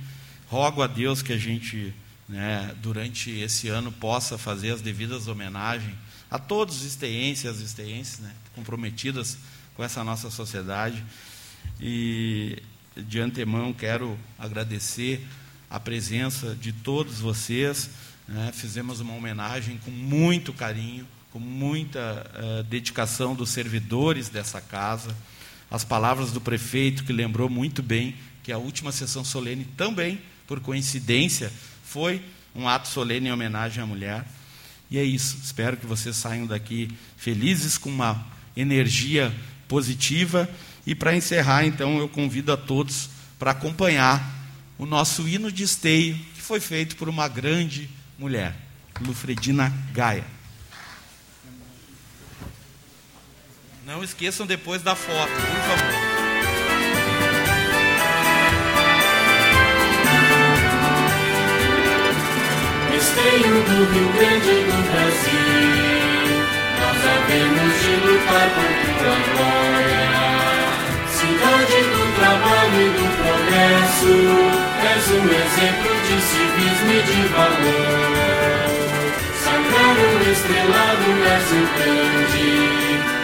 Rogo 0.48 0.82
a 0.82 0.88
Deus 0.88 1.22
que 1.22 1.32
a 1.32 1.38
gente, 1.38 1.94
né, 2.28 2.74
durante 2.82 3.30
esse 3.30 3.68
ano, 3.68 3.92
possa 3.92 4.36
fazer 4.36 4.72
as 4.72 4.80
devidas 4.80 5.28
homenagens 5.28 5.94
a 6.28 6.36
todos 6.36 6.78
os 6.78 6.82
esteenses 6.82 7.44
e 7.44 7.48
as 7.48 7.58
esteenses 7.60 8.18
né, 8.18 8.34
comprometidas 8.56 9.38
com 9.76 9.84
essa 9.84 10.02
nossa 10.02 10.30
sociedade. 10.30 11.04
E 11.80 12.60
de 12.96 13.20
antemão 13.20 13.72
quero 13.72 14.18
agradecer 14.36 15.24
a 15.70 15.78
presença 15.78 16.56
de 16.56 16.72
todos 16.72 17.20
vocês. 17.20 17.88
Né, 18.26 18.50
fizemos 18.52 18.98
uma 18.98 19.14
homenagem 19.14 19.78
com 19.78 19.92
muito 19.92 20.52
carinho 20.52 21.06
com 21.32 21.38
muita 21.38 22.26
uh, 22.34 22.62
dedicação 22.64 23.34
dos 23.34 23.50
servidores 23.50 24.28
dessa 24.28 24.60
casa, 24.60 25.14
as 25.70 25.84
palavras 25.84 26.32
do 26.32 26.40
prefeito, 26.40 27.04
que 27.04 27.12
lembrou 27.12 27.48
muito 27.50 27.82
bem 27.82 28.14
que 28.42 28.50
a 28.50 28.58
última 28.58 28.90
sessão 28.90 29.22
solene 29.22 29.66
também, 29.76 30.20
por 30.46 30.60
coincidência, 30.60 31.52
foi 31.84 32.22
um 32.54 32.66
ato 32.66 32.88
solene 32.88 33.28
em 33.28 33.32
homenagem 33.32 33.82
à 33.82 33.86
mulher. 33.86 34.26
E 34.90 34.96
é 34.96 35.04
isso. 35.04 35.38
Espero 35.42 35.76
que 35.76 35.84
vocês 35.84 36.16
saiam 36.16 36.46
daqui 36.46 36.90
felizes, 37.16 37.76
com 37.76 37.90
uma 37.90 38.26
energia 38.56 39.34
positiva. 39.68 40.48
E 40.86 40.94
para 40.94 41.14
encerrar, 41.14 41.66
então, 41.66 41.98
eu 41.98 42.08
convido 42.08 42.50
a 42.50 42.56
todos 42.56 43.10
para 43.38 43.50
acompanhar 43.50 44.34
o 44.78 44.86
nosso 44.86 45.28
hino 45.28 45.52
de 45.52 45.64
esteio, 45.64 46.16
que 46.34 46.40
foi 46.40 46.60
feito 46.60 46.96
por 46.96 47.08
uma 47.08 47.28
grande 47.28 47.90
mulher, 48.18 48.56
Lufredina 49.00 49.70
Gaia. 49.92 50.37
Não 53.88 54.04
esqueçam 54.04 54.44
depois 54.44 54.82
da 54.82 54.94
foto, 54.94 55.32
por 55.32 55.60
favor. 55.66 55.94
Esteio 62.94 63.62
do 63.64 63.78
Rio 63.90 64.12
Grande 64.12 64.54
do 64.68 64.78
Brasil, 64.92 66.36
nós 66.82 67.00
havemos 67.16 67.72
de 67.80 67.92
lutar 68.04 68.48
por 68.52 68.72
tua 68.98 69.16
glória. 69.32 70.04
Cidade 71.08 71.78
do 71.88 72.04
trabalho 72.14 72.78
e 72.78 72.90
do 72.92 73.08
progresso, 73.16 74.12
és 74.84 75.04
um 75.12 75.24
exemplo 75.32 75.92
de 76.02 76.16
civismo 76.20 76.92
e 76.92 77.00
de 77.04 77.20
valor. 77.28 78.68
Sagrado 79.42 80.30
estrelado 80.30 81.08
és 81.24 81.48
grande 81.78 83.17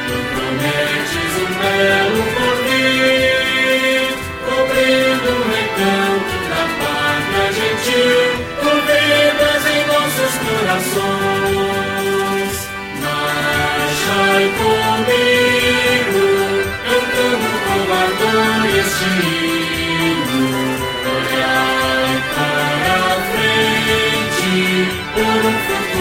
olhai 21.34 22.22
para 22.34 22.94
a 23.04 23.20
frente, 23.32 24.52
por 25.14 25.40
um 25.46 25.56
futuro 25.58 25.93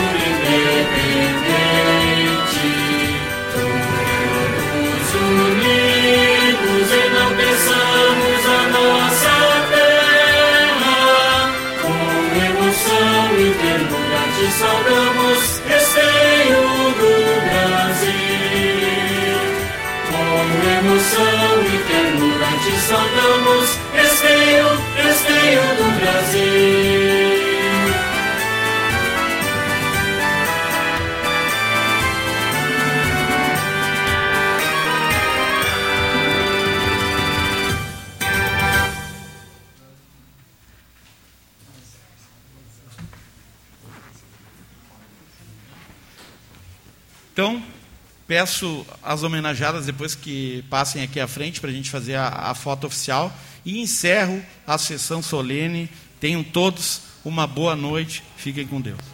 peço 48.44 48.86
às 49.02 49.24
homenageadas 49.24 49.86
depois 49.86 50.16
que 50.16 50.66
passem 50.70 51.02
aqui 51.02 51.18
à 51.18 51.28
frente 51.28 51.62
para 51.62 51.70
a 51.70 51.74
gente 51.74 51.90
fazer 51.90 52.16
a, 52.16 52.28
a 52.28 52.54
foto 52.54 52.86
oficial 52.88 53.34
e 53.64 53.80
encerro 53.80 54.44
a 54.68 54.78
sessão 54.78 55.24
solene. 55.24 55.90
Tenham 56.20 56.44
todos 56.44 57.04
uma 57.24 57.48
boa 57.48 57.74
noite. 57.74 58.22
Fiquem 58.36 58.68
com 58.68 58.82
Deus. 58.82 59.13